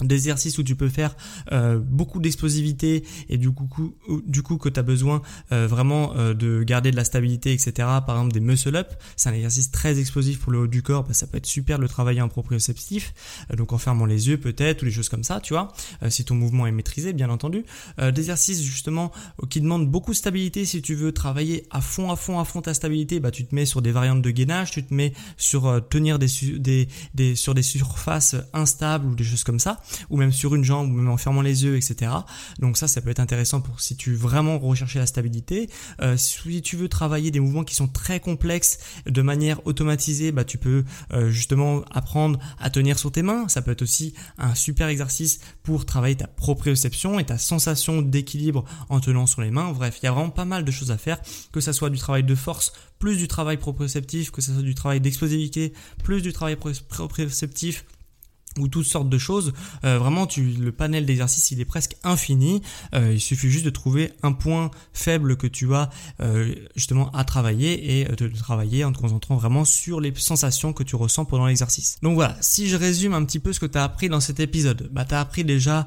d'exercices 0.00 0.58
où 0.58 0.62
tu 0.62 0.76
peux 0.76 0.88
faire 0.88 1.16
euh, 1.52 1.78
beaucoup 1.78 2.20
d'explosivité 2.20 3.04
et 3.28 3.36
du 3.36 3.50
coup, 3.50 3.68
que 3.68 4.68
tu 4.68 4.80
as 4.80 4.82
besoin 4.82 5.22
euh, 5.52 5.66
vraiment 5.66 6.14
euh, 6.16 6.34
de 6.34 6.62
garder 6.62 6.90
de 6.90 6.96
la 6.96 7.04
stabilité 7.04 7.52
etc 7.52 7.72
par 7.78 8.16
exemple 8.16 8.32
des 8.32 8.40
muscle 8.40 8.74
up 8.76 8.92
c'est 9.16 9.28
un 9.28 9.32
exercice 9.32 9.70
très 9.70 9.98
explosif 9.98 10.40
pour 10.40 10.52
le 10.52 10.60
haut 10.60 10.66
du 10.66 10.82
corps 10.82 11.04
bah, 11.04 11.14
ça 11.14 11.26
peut 11.26 11.38
être 11.38 11.46
super 11.46 11.78
le 11.78 11.88
travailler 11.88 12.20
en 12.20 12.28
proprioceptif 12.28 13.12
donc 13.56 13.72
en 13.72 13.78
fermant 13.78 14.06
les 14.06 14.28
yeux 14.28 14.38
peut-être 14.38 14.82
ou 14.82 14.84
des 14.84 14.90
choses 14.90 15.08
comme 15.08 15.24
ça 15.24 15.40
tu 15.40 15.54
vois 15.54 15.72
si 16.08 16.24
ton 16.24 16.34
mouvement 16.34 16.66
est 16.66 16.72
maîtrisé 16.72 17.12
bien 17.12 17.30
entendu. 17.30 17.64
Des 17.98 18.20
exercices 18.20 18.62
justement 18.62 19.12
qui 19.50 19.60
demandent 19.60 19.88
beaucoup 19.88 20.12
de 20.12 20.16
stabilité. 20.16 20.64
Si 20.64 20.82
tu 20.82 20.94
veux 20.94 21.12
travailler 21.12 21.66
à 21.70 21.80
fond 21.80 22.10
à 22.10 22.16
fond 22.16 22.38
à 22.38 22.44
fond 22.44 22.62
ta 22.62 22.74
stabilité 22.74 23.20
bah 23.20 23.30
tu 23.30 23.46
te 23.46 23.54
mets 23.54 23.66
sur 23.66 23.82
des 23.82 23.92
variantes 23.92 24.22
de 24.22 24.30
gainage 24.30 24.70
tu 24.70 24.84
te 24.84 24.92
mets 24.92 25.12
sur 25.36 25.80
tenir 25.88 26.18
des 26.18 26.28
sur 27.34 27.54
des 27.54 27.62
surfaces 27.62 28.36
instables 28.52 29.06
ou 29.06 29.14
des 29.14 29.24
choses 29.24 29.44
comme 29.44 29.58
ça 29.58 29.80
ou 30.10 30.16
même 30.16 30.32
sur 30.32 30.54
une 30.54 30.64
jambe, 30.64 30.90
ou 30.90 30.94
même 30.94 31.08
en 31.08 31.16
fermant 31.16 31.42
les 31.42 31.64
yeux, 31.64 31.76
etc. 31.76 32.10
Donc 32.58 32.76
ça, 32.76 32.88
ça 32.88 33.00
peut 33.00 33.10
être 33.10 33.20
intéressant 33.20 33.60
pour 33.60 33.80
si 33.80 33.96
tu 33.96 34.10
veux 34.10 34.16
vraiment 34.16 34.58
rechercher 34.58 34.98
la 34.98 35.06
stabilité. 35.06 35.68
Euh, 36.00 36.16
si 36.16 36.62
tu 36.62 36.76
veux 36.76 36.88
travailler 36.88 37.30
des 37.30 37.40
mouvements 37.40 37.64
qui 37.64 37.74
sont 37.74 37.88
très 37.88 38.20
complexes 38.20 38.78
de 39.06 39.22
manière 39.22 39.66
automatisée, 39.66 40.32
bah 40.32 40.44
tu 40.44 40.58
peux 40.58 40.84
euh, 41.12 41.30
justement 41.30 41.82
apprendre 41.90 42.38
à 42.58 42.70
tenir 42.70 42.98
sur 42.98 43.12
tes 43.12 43.22
mains. 43.22 43.48
Ça 43.48 43.62
peut 43.62 43.70
être 43.70 43.82
aussi 43.82 44.14
un 44.38 44.54
super 44.54 44.88
exercice 44.88 45.40
pour 45.62 45.86
travailler 45.86 46.16
ta 46.16 46.26
proprioception 46.26 47.18
et 47.18 47.24
ta 47.24 47.38
sensation 47.38 48.02
d'équilibre 48.02 48.64
en 48.88 49.00
tenant 49.00 49.26
sur 49.26 49.42
les 49.42 49.50
mains. 49.50 49.72
Bref, 49.72 49.98
il 50.02 50.06
y 50.06 50.08
a 50.08 50.12
vraiment 50.12 50.30
pas 50.30 50.44
mal 50.44 50.64
de 50.64 50.70
choses 50.70 50.90
à 50.90 50.98
faire, 50.98 51.18
que 51.52 51.60
ça 51.60 51.72
soit 51.72 51.90
du 51.90 51.98
travail 51.98 52.24
de 52.24 52.34
force 52.34 52.72
plus 52.98 53.16
du 53.16 53.28
travail 53.28 53.56
proprioceptif, 53.56 54.30
que 54.30 54.42
ce 54.42 54.52
soit 54.52 54.62
du 54.62 54.74
travail 54.74 55.00
d'explosivité, 55.00 55.72
plus 56.02 56.22
du 56.22 56.32
travail 56.32 56.56
proprioceptif, 56.56 57.84
ou 58.58 58.68
toutes 58.68 58.86
sortes 58.86 59.08
de 59.08 59.18
choses. 59.18 59.52
Euh, 59.84 59.98
vraiment, 59.98 60.26
tu, 60.26 60.42
le 60.42 60.72
panel 60.72 61.06
d'exercices, 61.06 61.50
il 61.50 61.60
est 61.60 61.64
presque 61.64 61.96
infini. 62.04 62.62
Euh, 62.94 63.12
il 63.14 63.20
suffit 63.20 63.50
juste 63.50 63.64
de 63.64 63.70
trouver 63.70 64.12
un 64.22 64.32
point 64.32 64.70
faible 64.92 65.36
que 65.36 65.46
tu 65.46 65.74
as 65.74 65.90
euh, 66.20 66.54
justement 66.76 67.10
à 67.12 67.24
travailler 67.24 68.00
et 68.00 68.04
de 68.04 68.26
le 68.26 68.32
travailler 68.32 68.84
en 68.84 68.92
te 68.92 68.98
concentrant 68.98 69.36
vraiment 69.36 69.64
sur 69.64 70.00
les 70.00 70.12
sensations 70.16 70.72
que 70.72 70.82
tu 70.82 70.96
ressens 70.96 71.24
pendant 71.24 71.46
l'exercice. 71.46 71.98
Donc 72.02 72.14
voilà, 72.14 72.36
si 72.40 72.68
je 72.68 72.76
résume 72.76 73.14
un 73.14 73.24
petit 73.24 73.38
peu 73.38 73.52
ce 73.52 73.60
que 73.60 73.66
tu 73.66 73.78
as 73.78 73.84
appris 73.84 74.08
dans 74.08 74.20
cet 74.20 74.40
épisode, 74.40 74.88
bah, 74.92 75.04
tu 75.04 75.14
as 75.14 75.20
appris 75.20 75.44
déjà 75.44 75.86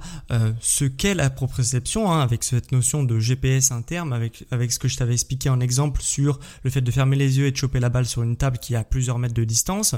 ce 0.59 0.85
qu'est 0.85 1.13
la 1.13 1.29
proprioception, 1.29 2.11
hein, 2.11 2.21
avec 2.21 2.43
cette 2.43 2.71
notion 2.71 3.03
de 3.03 3.19
GPS 3.19 3.71
interne, 3.71 4.13
avec, 4.13 4.45
avec 4.51 4.71
ce 4.71 4.79
que 4.79 4.87
je 4.87 4.97
t'avais 4.97 5.13
expliqué 5.13 5.49
en 5.49 5.59
exemple 5.59 6.01
sur 6.01 6.39
le 6.63 6.69
fait 6.69 6.81
de 6.81 6.91
fermer 6.91 7.15
les 7.15 7.37
yeux 7.37 7.47
et 7.47 7.51
de 7.51 7.57
choper 7.57 7.79
la 7.79 7.89
balle 7.89 8.05
sur 8.05 8.23
une 8.23 8.37
table 8.37 8.57
qui 8.57 8.75
a 8.75 8.83
plusieurs 8.83 9.19
mètres 9.19 9.33
de 9.33 9.43
distance. 9.43 9.95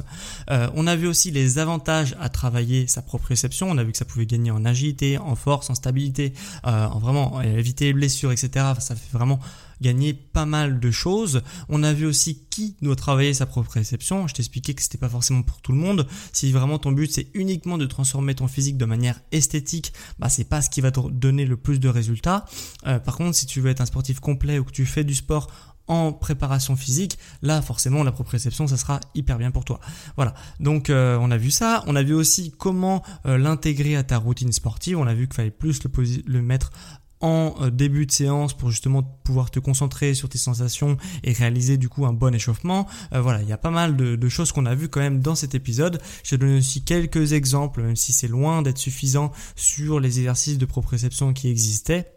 on 0.50 0.88
a 0.88 0.96
vu 0.96 1.08
aussi 1.08 1.32
les 1.32 1.60
avantages 1.60 2.16
à 2.20 2.30
travailler 2.30 2.63
sa 2.88 3.02
proprioception. 3.02 3.70
On 3.70 3.78
a 3.78 3.84
vu 3.84 3.92
que 3.92 3.98
ça 3.98 4.06
pouvait 4.06 4.26
gagner 4.26 4.52
en 4.52 4.66
agilité, 4.66 5.18
en 5.18 5.36
force, 5.36 5.70
en 5.70 5.76
stabilité, 5.76 6.34
euh, 6.66 6.86
en 6.88 7.00
vraiment 7.00 7.42
éviter 7.42 7.86
les 7.86 7.94
blessures, 7.94 8.32
etc. 8.32 8.50
Ça 8.80 8.96
fait 8.96 9.12
vraiment 9.12 9.40
gagner 9.82 10.14
pas 10.14 10.46
mal 10.46 10.80
de 10.80 10.92
choses. 10.92 11.42
On 11.70 11.84
a 11.84 11.94
vu 11.94 12.06
aussi 12.06 12.44
qui 12.50 12.76
doit 12.82 12.96
travailler 12.96 13.34
sa 13.34 13.46
proprioception. 13.46 14.28
Je 14.28 14.34
t'expliquais 14.34 14.74
que 14.74 14.82
c'était 14.82 14.98
pas 14.98 15.10
forcément 15.10 15.44
pour 15.44 15.62
tout 15.62 15.72
le 15.72 15.78
monde. 15.78 16.08
Si 16.32 16.52
vraiment 16.52 16.80
ton 16.80 16.92
but 16.92 17.12
c'est 17.12 17.28
uniquement 17.34 17.78
de 17.78 17.86
transformer 17.86 18.34
ton 18.34 18.48
physique 18.48 18.78
de 18.78 18.86
manière 18.86 19.20
esthétique, 19.32 19.94
bah 20.20 20.30
c'est 20.30 20.46
pas 20.46 20.62
ce 20.62 20.70
qui 20.70 20.82
va 20.82 20.92
te 20.92 21.00
donner 21.10 21.46
le 21.46 21.58
plus 21.58 21.80
de 21.80 21.90
résultats. 21.90 22.46
Euh, 22.88 23.00
par 23.00 23.18
contre, 23.18 23.36
si 23.36 23.46
tu 23.46 23.60
veux 23.62 23.70
être 23.70 23.82
un 23.82 23.86
sportif 23.86 24.20
complet 24.20 24.58
ou 24.58 24.64
que 24.64 24.72
tu 24.72 24.86
fais 24.86 25.04
du 25.04 25.14
sport 25.14 25.48
en 25.88 26.14
préparation 26.14 26.76
physique, 26.76 27.18
là 27.42 27.62
forcément 27.62 28.04
la 28.04 28.12
proprioception 28.12 28.68
ça 28.68 28.78
sera 28.78 29.00
hyper 29.16 29.38
bien 29.38 29.52
pour 29.52 29.66
toi. 29.66 29.80
Voilà, 30.16 30.34
donc 30.60 30.90
euh, 30.90 31.18
on 31.20 31.32
a 31.32 31.38
vu 31.38 31.52
ça, 31.52 31.84
on 31.88 31.96
a 31.96 32.04
vu 32.04 32.14
aussi 32.14 32.54
comment 32.58 33.04
euh, 33.26 33.38
l'intégrer 33.38 33.96
à 33.96 34.04
ta 34.04 34.18
routine 34.18 34.52
sportive, 34.52 34.98
on 34.98 35.08
a 35.08 35.14
vu 35.14 35.28
qu'il 35.28 35.36
fallait 35.36 35.52
plus 35.52 35.82
le, 36.26 36.42
mettre 36.42 36.72
en 37.20 37.56
euh, 37.62 37.70
début 37.70 38.06
de 38.06 38.12
séance 38.12 38.54
pour 38.56 38.72
justement 38.72 39.04
pouvoir 39.04 39.52
te 39.52 39.60
concentrer 39.60 40.14
sur 40.14 40.30
tes 40.30 40.38
sensations 40.38 40.98
et 41.24 41.34
réaliser 41.34 41.78
du 41.78 41.90
coup 41.90 42.06
un 42.06 42.14
bon 42.14 42.34
échauffement. 42.34 42.88
voilà, 43.12 43.42
il 43.42 43.50
y 43.50 43.54
a 43.54 43.58
pas 43.58 43.72
mal 43.72 43.96
de, 43.98 44.16
de 44.16 44.30
choses 44.30 44.52
qu'on 44.52 44.66
a 44.66 44.76
vu 44.76 44.88
quand 44.88 45.02
même 45.02 45.20
dans 45.20 45.36
cet 45.36 45.56
épisode. 45.56 46.02
Je 46.24 46.32
te 46.32 46.36
donne 46.36 46.58
aussi 46.58 46.84
quelques 46.84 47.34
exemples, 47.34 47.82
même 47.82 47.96
si 47.96 48.14
c'est 48.14 48.28
loin 48.28 48.62
d'être 48.62 48.78
suffisant 48.78 49.32
sur 49.56 50.00
les 50.00 50.20
exercices 50.20 50.58
de 50.58 50.66
proprioception 50.66 51.34
qui 51.34 51.50
existaient. 51.50 52.13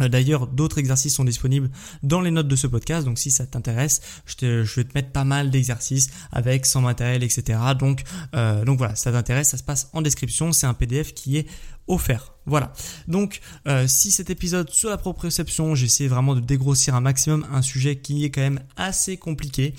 Euh, 0.00 0.08
d'ailleurs, 0.08 0.46
d'autres 0.46 0.78
exercices 0.78 1.14
sont 1.14 1.24
disponibles 1.24 1.70
dans 2.02 2.20
les 2.20 2.30
notes 2.30 2.48
de 2.48 2.56
ce 2.56 2.66
podcast, 2.66 3.04
donc 3.04 3.18
si 3.18 3.30
ça 3.30 3.46
t'intéresse, 3.46 4.00
je, 4.24 4.62
vais 4.62 4.84
te 4.84 4.94
mettre 4.94 5.10
pas 5.10 5.24
mal 5.24 5.50
d'exercices 5.50 6.10
avec, 6.30 6.66
sans 6.66 6.80
matériel, 6.80 7.22
etc. 7.22 7.58
Donc, 7.78 8.02
euh, 8.34 8.64
donc 8.64 8.78
voilà, 8.78 8.94
ça 8.94 9.12
t'intéresse, 9.12 9.48
ça 9.48 9.58
se 9.58 9.62
passe 9.62 9.90
en 9.92 10.02
description, 10.02 10.52
c'est 10.52 10.66
un 10.66 10.74
PDF 10.74 11.12
qui 11.12 11.36
est 11.36 11.46
offert. 11.88 12.34
Voilà. 12.46 12.72
Donc, 13.06 13.40
euh, 13.68 13.86
si 13.86 14.10
cet 14.10 14.30
épisode 14.30 14.70
sur 14.70 14.88
la 14.88 14.96
proprioception, 14.96 15.74
j'essaie 15.74 16.06
vraiment 16.06 16.34
de 16.34 16.40
dégrossir 16.40 16.94
un 16.94 17.00
maximum 17.00 17.46
un 17.52 17.62
sujet 17.62 17.96
qui 17.96 18.24
est 18.24 18.30
quand 18.30 18.40
même 18.40 18.60
assez 18.76 19.16
compliqué. 19.16 19.74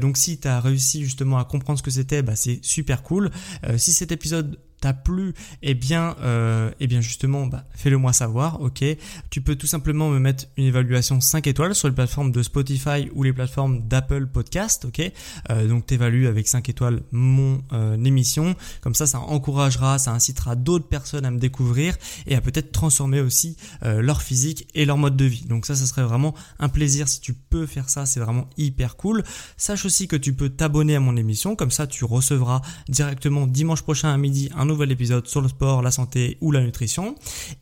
donc, 0.00 0.16
si 0.16 0.38
tu 0.38 0.48
as 0.48 0.60
réussi 0.60 1.02
justement 1.02 1.38
à 1.38 1.44
comprendre 1.44 1.78
ce 1.78 1.82
que 1.82 1.90
c'était, 1.90 2.22
bah, 2.22 2.36
c'est 2.36 2.60
super 2.62 3.02
cool. 3.02 3.30
si 3.76 3.92
cet 3.92 4.12
épisode 4.12 4.58
t'a 4.80 4.92
plu, 4.92 5.34
eh 5.62 5.74
bien, 5.74 6.16
euh, 6.20 6.70
eh 6.80 6.86
bien 6.86 7.00
justement, 7.00 7.46
bah, 7.46 7.64
fais-le 7.74 7.98
moi 7.98 8.12
savoir, 8.12 8.60
ok. 8.60 8.84
Tu 9.30 9.40
peux 9.40 9.56
tout 9.56 9.66
simplement 9.66 10.10
me 10.10 10.18
mettre 10.18 10.46
une 10.56 10.64
évaluation 10.64 11.20
5 11.20 11.46
étoiles 11.46 11.74
sur 11.74 11.88
les 11.88 11.94
plateformes 11.94 12.32
de 12.32 12.42
Spotify 12.42 13.10
ou 13.14 13.22
les 13.22 13.32
plateformes 13.32 13.86
d'Apple 13.86 14.26
Podcast, 14.26 14.84
ok. 14.86 15.10
Euh, 15.50 15.68
donc 15.68 15.86
t'évalues 15.86 16.26
avec 16.26 16.48
5 16.48 16.68
étoiles 16.68 17.02
mon 17.10 17.62
euh, 17.72 17.96
émission, 18.04 18.54
comme 18.80 18.94
ça, 18.94 19.06
ça 19.06 19.20
encouragera, 19.20 19.98
ça 19.98 20.12
incitera 20.12 20.56
d'autres 20.56 20.88
personnes 20.88 21.24
à 21.24 21.30
me 21.30 21.38
découvrir 21.38 21.96
et 22.26 22.34
à 22.34 22.40
peut-être 22.40 22.72
transformer 22.72 23.20
aussi 23.20 23.56
euh, 23.84 24.02
leur 24.02 24.22
physique 24.22 24.68
et 24.74 24.84
leur 24.84 24.98
mode 24.98 25.16
de 25.16 25.24
vie. 25.24 25.44
Donc 25.46 25.66
ça, 25.66 25.74
ça 25.74 25.86
serait 25.86 26.02
vraiment 26.02 26.34
un 26.58 26.68
plaisir 26.68 27.08
si 27.08 27.20
tu 27.20 27.32
peux 27.34 27.66
faire 27.66 27.88
ça, 27.88 28.06
c'est 28.06 28.20
vraiment 28.20 28.48
hyper 28.56 28.96
cool. 28.96 29.22
Sache 29.56 29.84
aussi 29.84 30.08
que 30.08 30.16
tu 30.16 30.32
peux 30.32 30.48
t'abonner 30.48 30.96
à 30.96 31.00
mon 31.00 31.16
émission, 31.16 31.56
comme 31.56 31.70
ça 31.70 31.86
tu 31.86 32.04
recevras 32.04 32.60
directement 32.88 33.46
dimanche 33.46 33.82
prochain 33.82 34.12
à 34.12 34.16
midi 34.16 34.50
un 34.56 34.65
nouvel 34.66 34.92
épisode 34.92 35.26
sur 35.26 35.40
le 35.40 35.48
sport, 35.48 35.82
la 35.82 35.90
santé 35.90 36.36
ou 36.40 36.52
la 36.52 36.60
nutrition. 36.60 37.14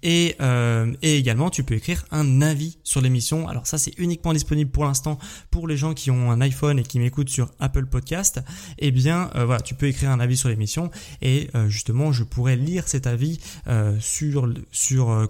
Et, 0.02 0.36
euh, 0.40 0.92
et 1.02 1.16
également, 1.16 1.50
tu 1.50 1.62
peux 1.64 1.74
écrire 1.74 2.04
un 2.10 2.42
avis 2.42 2.78
sur 2.82 3.00
l'émission. 3.00 3.48
Alors 3.48 3.66
ça, 3.66 3.78
c'est 3.78 3.96
uniquement 3.98 4.32
disponible 4.32 4.70
pour 4.70 4.84
l'instant 4.84 5.18
pour 5.50 5.68
les 5.68 5.76
gens 5.76 5.94
qui 5.94 6.10
ont 6.10 6.30
un 6.30 6.40
iPhone 6.40 6.78
et 6.78 6.82
qui 6.82 6.98
m'écoutent 6.98 7.28
sur 7.28 7.52
Apple 7.60 7.86
Podcast. 7.86 8.40
Eh 8.78 8.90
bien, 8.90 9.30
euh, 9.34 9.44
voilà, 9.44 9.60
tu 9.60 9.74
peux 9.74 9.86
écrire 9.86 10.10
un 10.10 10.20
avis 10.20 10.36
sur 10.36 10.48
l'émission 10.48 10.90
et 11.22 11.50
euh, 11.54 11.68
justement, 11.68 12.12
je 12.12 12.24
pourrais 12.24 12.56
lire 12.56 12.88
cet 12.88 13.06
avis 13.06 13.40
sur 14.00 14.48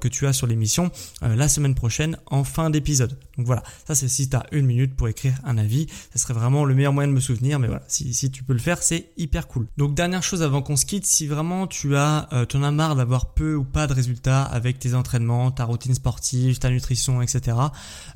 que 0.01 0.09
tu 0.09 0.27
as 0.27 0.33
sur 0.33 0.47
l'émission 0.47 0.91
la 1.23 1.49
semaine 1.49 1.75
prochaine 1.75 2.17
en 2.27 2.45
fin 2.45 2.71
d'épisode. 2.71 3.17
Donc 3.37 3.47
voilà, 3.47 3.63
ça 3.87 3.95
c'est 3.95 4.09
si 4.09 4.29
tu 4.29 4.37
as 4.37 4.45
une 4.53 4.67
minute 4.67 4.95
pour 4.95 5.09
écrire 5.09 5.35
un 5.45 5.59
avis, 5.59 5.87
ça 6.13 6.19
serait 6.19 6.35
vraiment 6.35 6.65
le 6.65 6.75
meilleur 6.75 6.93
moyen 6.93 7.09
de 7.09 7.13
me 7.13 7.21
souvenir. 7.21 7.59
Mais 7.59 7.67
voilà, 7.67 7.83
si, 7.89 8.31
tu 8.31 8.45
peux 8.45 8.53
le 8.53 8.59
faire, 8.59 8.83
c'est 8.83 9.11
hyper 9.17 9.49
cool. 9.49 9.67
Donc 9.77 9.95
dernière 9.95 10.23
chose 10.23 10.43
avant 10.43 10.63
qu'on 10.63 10.77
se 10.77 10.87
quitte, 10.87 11.07
si 11.07 11.27
vraiment 11.27 11.67
tu 11.67 11.97
as, 11.97 12.29
euh, 12.33 12.47
en 12.55 12.63
as 12.63 12.71
marre 12.71 12.97
d'avoir 12.97 13.33
peu 13.35 13.55
ou 13.55 13.65
pas 13.65 13.87
de 13.87 13.93
résultats 13.93 14.43
avec 14.43 14.79
tes 14.79 14.95
entraînements, 14.95 15.51
ta 15.51 15.65
routine 15.65 15.95
sportive, 15.95 16.59
ta 16.59 16.71
nutrition, 16.71 17.23
etc. 17.23 17.57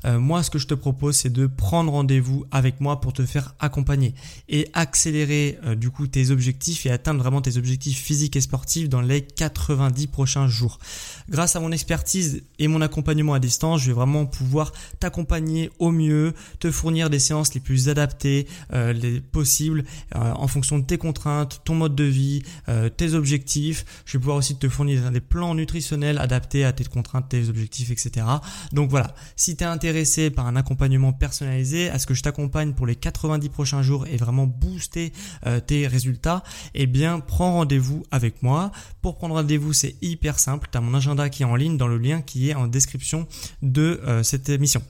Euh, 0.05 0.19
moi, 0.19 0.43
ce 0.43 0.49
que 0.49 0.59
je 0.59 0.67
te 0.67 0.73
propose, 0.73 1.15
c'est 1.17 1.31
de 1.31 1.47
prendre 1.47 1.91
rendez-vous 1.91 2.45
avec 2.51 2.79
moi 2.79 3.01
pour 3.01 3.13
te 3.13 3.25
faire 3.25 3.55
accompagner 3.59 4.15
et 4.47 4.69
accélérer 4.73 5.59
euh, 5.65 5.75
du 5.75 5.89
coup 5.89 6.07
tes 6.07 6.31
objectifs 6.31 6.85
et 6.85 6.91
atteindre 6.91 7.21
vraiment 7.21 7.41
tes 7.41 7.57
objectifs 7.57 8.01
physiques 8.01 8.35
et 8.35 8.41
sportifs 8.41 8.89
dans 8.89 9.01
les 9.01 9.21
90 9.21 10.07
prochains 10.07 10.47
jours. 10.47 10.79
Grâce 11.29 11.55
à 11.55 11.59
mon 11.59 11.71
expertise 11.71 12.43
et 12.57 12.67
mon 12.67 12.81
accompagnement 12.81 13.33
à 13.33 13.39
distance, 13.39 13.81
je 13.81 13.87
vais 13.87 13.93
vraiment 13.93 14.25
pouvoir 14.25 14.71
t'accompagner 14.99 15.08
au 15.79 15.91
mieux, 15.91 16.33
te 16.59 16.71
fournir 16.71 17.09
des 17.09 17.19
séances 17.19 17.53
les 17.53 17.59
plus 17.59 17.89
adaptées, 17.89 18.47
euh, 18.73 18.93
les 18.93 19.19
possibles 19.19 19.83
euh, 20.15 20.31
en 20.31 20.47
fonction 20.47 20.79
de 20.79 20.83
tes 20.83 20.97
contraintes, 20.97 21.61
ton 21.65 21.75
mode 21.75 21.95
de 21.95 22.03
vie, 22.03 22.43
euh, 22.67 22.89
tes 22.89 23.13
objectifs. 23.13 23.85
Je 24.05 24.13
vais 24.13 24.19
pouvoir 24.19 24.37
aussi 24.37 24.55
te 24.55 24.69
fournir 24.69 25.11
des 25.11 25.21
plans 25.21 25.55
nutritionnels 25.55 26.17
adaptés 26.17 26.65
à 26.65 26.73
tes 26.73 26.83
contraintes, 26.83 27.29
tes 27.29 27.49
objectifs, 27.49 27.91
etc. 27.91 28.25
Donc 28.71 28.89
voilà, 28.89 29.13
si 29.35 29.55
tu 29.55 29.63
es 29.63 29.67
intéressé 29.67 30.29
par 30.29 30.47
un 30.47 30.55
accompagnement 30.55 31.13
personnalisé, 31.13 31.89
à 31.89 31.99
ce 31.99 32.05
que 32.05 32.13
je 32.13 32.23
t'accompagne 32.23 32.73
pour 32.73 32.85
les 32.85 32.95
90 32.95 33.49
prochains 33.49 33.81
jours 33.81 34.05
et 34.07 34.17
vraiment 34.17 34.47
booster 34.47 35.11
tes 35.67 35.87
résultats, 35.87 36.43
eh 36.73 36.87
bien 36.87 37.19
prends 37.19 37.53
rendez-vous 37.53 38.03
avec 38.11 38.41
moi. 38.43 38.71
Pour 39.01 39.17
prendre 39.17 39.35
rendez-vous, 39.35 39.73
c'est 39.73 39.95
hyper 40.01 40.39
simple. 40.39 40.67
Tu 40.71 40.77
as 40.77 40.81
mon 40.81 40.93
agenda 40.93 41.29
qui 41.29 41.43
est 41.43 41.45
en 41.45 41.55
ligne 41.55 41.77
dans 41.77 41.87
le 41.87 41.97
lien 41.97 42.21
qui 42.21 42.49
est 42.49 42.55
en 42.55 42.67
description 42.67 43.27
de 43.61 43.99
cette 44.23 44.49
émission. 44.49 44.81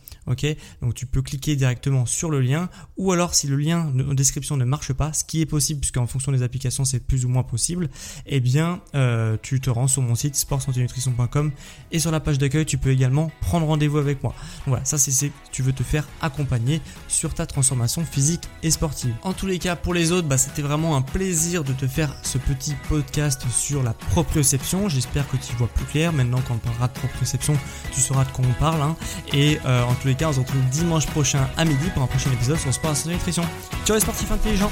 Donc 0.81 0.93
tu 0.93 1.05
peux 1.05 1.21
cliquer 1.21 1.55
directement 1.55 2.05
sur 2.05 2.29
le 2.29 2.41
lien, 2.41 2.69
ou 2.97 3.11
alors 3.11 3.35
si 3.35 3.47
le 3.47 3.57
lien 3.57 3.91
en 4.09 4.13
description 4.13 4.57
ne 4.57 4.65
marche 4.65 4.93
pas, 4.93 5.13
ce 5.13 5.23
qui 5.23 5.41
est 5.41 5.45
possible 5.45 5.79
puisqu'en 5.79 6.07
fonction 6.07 6.31
des 6.31 6.43
applications 6.43 6.85
c'est 6.85 6.99
plus 6.99 7.25
ou 7.25 7.29
moins 7.29 7.43
possible, 7.43 7.89
eh 8.25 8.39
bien 8.39 8.81
euh, 8.95 9.37
tu 9.41 9.59
te 9.59 9.69
rends 9.69 9.87
sur 9.87 10.01
mon 10.01 10.15
site 10.15 10.35
sportsanténutrition.com 10.35 11.51
et 11.91 11.99
sur 11.99 12.11
la 12.11 12.19
page 12.19 12.37
d'accueil 12.37 12.65
tu 12.65 12.77
peux 12.77 12.89
également 12.89 13.31
prendre 13.41 13.65
rendez-vous 13.67 13.97
avec 13.97 14.23
moi. 14.23 14.33
Voilà, 14.65 14.85
ça 14.85 14.97
c'est 14.97 15.11
si 15.11 15.31
tu 15.51 15.63
veux 15.63 15.73
te 15.73 15.83
faire 15.83 16.07
accompagner 16.21 16.81
sur 17.07 17.33
ta 17.33 17.45
transformation 17.45 18.05
physique 18.05 18.43
et 18.63 18.71
sportive. 18.71 19.13
En 19.23 19.33
tous 19.33 19.45
les 19.45 19.59
cas, 19.59 19.75
pour 19.75 19.93
les 19.93 20.11
autres, 20.11 20.27
bah, 20.27 20.37
c'était 20.37 20.61
vraiment 20.61 20.95
un 20.95 21.01
plaisir 21.01 21.63
de 21.63 21.73
te 21.73 21.87
faire 21.87 22.15
ce 22.23 22.37
petit 22.37 22.73
podcast 22.87 23.43
sur 23.51 23.83
la 23.83 23.93
proprioception. 23.93 24.89
J'espère 24.89 25.27
que 25.27 25.37
tu 25.37 25.55
vois 25.55 25.67
plus 25.67 25.85
clair. 25.85 26.13
Maintenant, 26.13 26.41
quand 26.47 26.55
on 26.55 26.57
parlera 26.57 26.87
de 26.87 26.93
proprioception, 26.93 27.57
tu 27.91 28.01
sauras 28.01 28.25
de 28.25 28.31
quoi 28.31 28.45
on 28.47 28.59
parle. 28.59 28.81
Hein. 28.81 28.95
Et 29.33 29.59
euh, 29.65 29.83
en 29.83 29.93
tous 29.95 30.07
les 30.07 30.15
on 30.27 30.33
se 30.33 30.39
retrouve 30.39 30.61
dimanche 30.69 31.05
prochain 31.07 31.47
à 31.57 31.65
midi 31.65 31.89
pour 31.93 32.03
un 32.03 32.07
prochain 32.07 32.31
épisode 32.31 32.57
sur 32.57 32.73
Sport 32.73 32.95
Nutrition. 33.05 33.43
Ciao 33.85 33.95
les 33.95 34.01
sportifs 34.01 34.31
intelligents 34.31 34.71